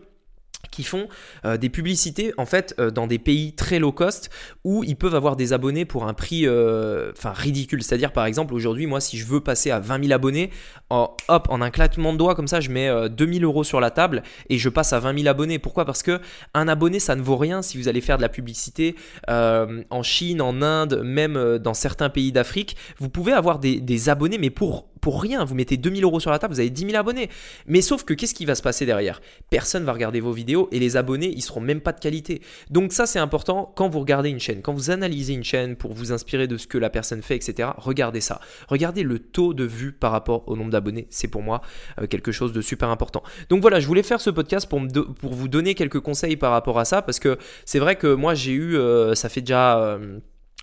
qui 0.73 0.83
font 0.83 1.07
euh, 1.45 1.57
des 1.57 1.69
publicités 1.69 2.33
en 2.37 2.45
fait 2.45 2.73
euh, 2.79 2.89
dans 2.89 3.07
des 3.07 3.19
pays 3.19 3.53
très 3.53 3.79
low 3.79 3.91
cost 3.91 4.29
où 4.63 4.83
ils 4.83 4.95
peuvent 4.95 5.15
avoir 5.15 5.35
des 5.35 5.53
abonnés 5.53 5.85
pour 5.85 6.05
un 6.05 6.13
prix 6.13 6.47
euh, 6.47 7.11
enfin 7.15 7.31
ridicule. 7.31 7.83
C'est-à-dire 7.83 8.11
par 8.11 8.25
exemple 8.25 8.53
aujourd'hui 8.53 8.87
moi 8.87 8.99
si 8.99 9.17
je 9.17 9.25
veux 9.25 9.39
passer 9.39 9.71
à 9.71 9.79
20 9.79 10.05
000 10.05 10.13
abonnés, 10.13 10.49
hop 10.89 11.47
en 11.49 11.61
un 11.61 11.69
claquement 11.69 12.11
de 12.13 12.17
doigts 12.17 12.35
comme 12.35 12.47
ça 12.47 12.59
je 12.59 12.69
mets 12.69 13.09
2000 13.09 13.43
euros 13.43 13.63
sur 13.63 13.79
la 13.79 13.91
table 13.91 14.23
et 14.49 14.57
je 14.57 14.69
passe 14.69 14.93
à 14.93 14.99
20 14.99 15.19
000 15.19 15.29
abonnés. 15.29 15.59
Pourquoi? 15.59 15.85
Parce 15.85 16.03
que 16.03 16.19
un 16.53 16.67
abonné 16.67 16.99
ça 16.99 17.15
ne 17.15 17.21
vaut 17.21 17.37
rien 17.37 17.61
si 17.61 17.77
vous 17.77 17.87
allez 17.87 18.01
faire 18.01 18.17
de 18.17 18.23
la 18.23 18.29
publicité 18.29 18.95
en 19.27 20.03
Chine, 20.03 20.41
en 20.41 20.61
Inde, 20.61 21.01
même 21.03 21.59
dans 21.59 21.73
certains 21.73 22.09
pays 22.09 22.31
d'Afrique. 22.31 22.75
Vous 22.99 23.09
pouvez 23.09 23.33
avoir 23.33 23.59
des 23.59 24.09
abonnés 24.09 24.37
mais 24.37 24.49
pour 24.49 24.92
pour 25.03 25.21
rien. 25.21 25.43
Vous 25.43 25.53
mettez 25.53 25.75
2000 25.75 26.05
euros 26.05 26.21
sur 26.21 26.31
la 26.31 26.39
table, 26.39 26.53
vous 26.53 26.61
avez 26.61 26.69
10 26.69 26.85
000 26.85 26.95
abonnés. 26.95 27.29
Mais 27.67 27.81
sauf 27.81 28.05
que 28.05 28.13
qu'est-ce 28.13 28.33
qui 28.33 28.45
va 28.45 28.55
se 28.55 28.61
passer 28.61 28.85
derrière? 28.85 29.19
Personne 29.49 29.83
va 29.83 29.91
regarder 29.91 30.21
vos 30.21 30.31
vidéos 30.31 30.69
et 30.71 30.79
les 30.79 30.95
abonnés, 30.95 31.27
ils 31.27 31.41
seront 31.41 31.59
même 31.59 31.81
pas 31.81 31.91
de 31.91 31.99
qualité. 31.99 32.41
Donc 32.69 32.93
ça, 32.93 33.05
c'est 33.05 33.19
important 33.19 33.73
quand 33.75 33.89
vous 33.89 33.99
regardez 33.99 34.29
une 34.29 34.39
chaîne, 34.39 34.61
quand 34.61 34.73
vous 34.73 34.91
analysez 34.91 35.33
une 35.33 35.43
chaîne 35.43 35.75
pour 35.75 35.91
vous 35.91 36.13
inspirer 36.13 36.47
de 36.47 36.55
ce 36.55 36.67
que 36.67 36.77
la 36.77 36.89
personne 36.89 37.21
fait, 37.21 37.35
etc. 37.35 37.71
Regardez 37.77 38.21
ça. 38.21 38.39
Regardez 38.69 39.03
le 39.03 39.19
taux 39.19 39.53
de 39.53 39.65
vues 39.65 39.91
par 39.91 40.13
rapport 40.13 40.47
au 40.47 40.55
nombre 40.55 40.71
d'abonnés. 40.71 41.07
C'est 41.09 41.27
pour 41.27 41.41
moi 41.41 41.59
euh, 41.99 42.07
quelque 42.07 42.31
chose 42.31 42.53
de 42.53 42.61
super 42.61 42.87
important. 42.87 43.23
Donc 43.49 43.59
voilà, 43.59 43.81
je 43.81 43.87
voulais 43.87 44.03
faire 44.03 44.21
ce 44.21 44.29
podcast 44.29 44.69
pour, 44.69 44.81
pour 45.19 45.33
vous 45.33 45.49
donner 45.49 45.75
quelques 45.75 45.99
conseils 45.99 46.37
par 46.37 46.51
rapport 46.51 46.79
à 46.79 46.85
ça 46.85 47.01
parce 47.01 47.19
que 47.19 47.37
c'est 47.65 47.79
vrai 47.79 47.97
que 47.97 48.13
moi, 48.13 48.35
j'ai 48.35 48.53
eu, 48.53 48.77
euh, 48.77 49.15
ça 49.15 49.27
fait 49.27 49.41
déjà... 49.41 49.79
Euh, 49.79 50.19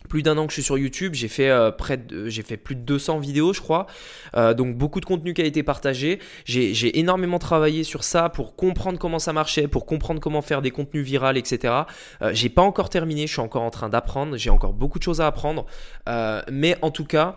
plus 0.09 0.23
d'un 0.23 0.37
an 0.39 0.47
que 0.47 0.51
je 0.51 0.55
suis 0.55 0.63
sur 0.63 0.79
YouTube, 0.79 1.15
j'ai 1.15 1.29
fait 1.29 1.51
euh, 1.51 1.71
plus 1.71 2.75
de 2.77 2.81
200 2.81 3.19
vidéos, 3.19 3.53
je 3.53 3.61
crois. 3.61 3.87
Euh, 4.37 4.55
donc 4.55 4.77
beaucoup 4.77 5.01
de 5.01 5.05
contenu 5.05 5.35
qui 5.35 5.43
a 5.43 5.45
été 5.45 5.63
partagé. 5.63 6.19
J'ai 6.45 6.99
énormément 6.99 7.39
travaillé 7.39 7.85
sur 7.85 8.05
ça 8.05 8.29
pour 8.29 8.57
comprendre 8.57 8.99
comment 8.99 9.19
ça 9.19 9.33
marchait, 9.33 9.69
pour 9.69 9.87
comprendre 9.87 10.21
comment 10.21 10.43
faire 10.43 10.63
des 10.63 10.71
contenus 10.71 11.05
viraux, 11.05 11.33
etc. 11.33 11.75
Euh, 12.23 12.31
j'ai 12.33 12.49
pas 12.49 12.63
encore 12.63 12.89
terminé, 12.89 13.27
je 13.27 13.33
suis 13.33 13.41
encore 13.41 13.63
en 13.63 13.71
train 13.71 13.89
d'apprendre. 13.89 14.37
J'ai 14.37 14.51
encore 14.51 14.73
beaucoup 14.73 14.99
de 14.99 15.05
choses 15.05 15.21
à 15.21 15.27
apprendre. 15.27 15.67
mais 16.51 16.77
en 16.83 16.91
tout 16.91 17.05
cas, 17.05 17.37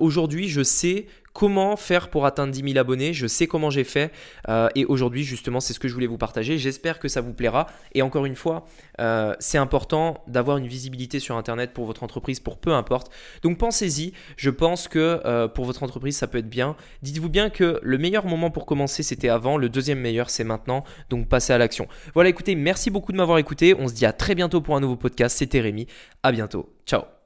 aujourd'hui, 0.00 0.48
je 0.48 0.62
sais 0.62 1.06
comment 1.32 1.76
faire 1.76 2.10
pour 2.10 2.26
atteindre 2.26 2.52
10 2.52 2.72
000 2.72 2.78
abonnés. 2.78 3.12
Je 3.12 3.26
sais 3.26 3.46
comment 3.46 3.70
j'ai 3.70 3.84
fait. 3.84 4.12
Euh, 4.48 4.68
et 4.74 4.84
aujourd'hui, 4.84 5.24
justement, 5.24 5.60
c'est 5.60 5.72
ce 5.72 5.80
que 5.80 5.88
je 5.88 5.94
voulais 5.94 6.06
vous 6.06 6.18
partager. 6.18 6.58
J'espère 6.58 6.98
que 6.98 7.08
ça 7.08 7.20
vous 7.20 7.32
plaira. 7.32 7.66
Et 7.94 8.02
encore 8.02 8.26
une 8.26 8.36
fois, 8.36 8.66
euh, 9.00 9.34
c'est 9.38 9.58
important 9.58 10.22
d'avoir 10.26 10.56
une 10.56 10.66
visibilité 10.66 11.20
sur 11.20 11.36
Internet 11.36 11.72
pour 11.72 11.86
votre 11.86 12.02
entreprise, 12.02 12.40
pour 12.40 12.58
peu 12.58 12.72
importe. 12.72 13.12
Donc 13.42 13.58
pensez-y. 13.58 14.12
Je 14.36 14.50
pense 14.50 14.88
que 14.88 15.20
euh, 15.24 15.48
pour 15.48 15.64
votre 15.64 15.82
entreprise, 15.82 16.16
ça 16.16 16.26
peut 16.26 16.38
être 16.38 16.50
bien. 16.50 16.76
Dites-vous 17.02 17.28
bien 17.28 17.50
que 17.50 17.80
le 17.82 17.98
meilleur 17.98 18.26
moment 18.26 18.50
pour 18.50 18.66
commencer, 18.66 19.02
c'était 19.02 19.28
avant. 19.28 19.56
Le 19.56 19.68
deuxième 19.68 20.00
meilleur, 20.00 20.30
c'est 20.30 20.44
maintenant. 20.44 20.84
Donc 21.08 21.28
passez 21.28 21.52
à 21.52 21.58
l'action. 21.58 21.86
Voilà, 22.14 22.30
écoutez, 22.30 22.54
merci 22.54 22.90
beaucoup 22.90 23.12
de 23.12 23.16
m'avoir 23.16 23.38
écouté. 23.38 23.74
On 23.78 23.88
se 23.88 23.94
dit 23.94 24.06
à 24.06 24.12
très 24.12 24.34
bientôt 24.34 24.60
pour 24.60 24.76
un 24.76 24.80
nouveau 24.80 24.96
podcast. 24.96 25.38
C'était 25.38 25.60
Rémi. 25.60 25.86
À 26.22 26.32
bientôt. 26.32 26.68
Ciao. 26.86 27.19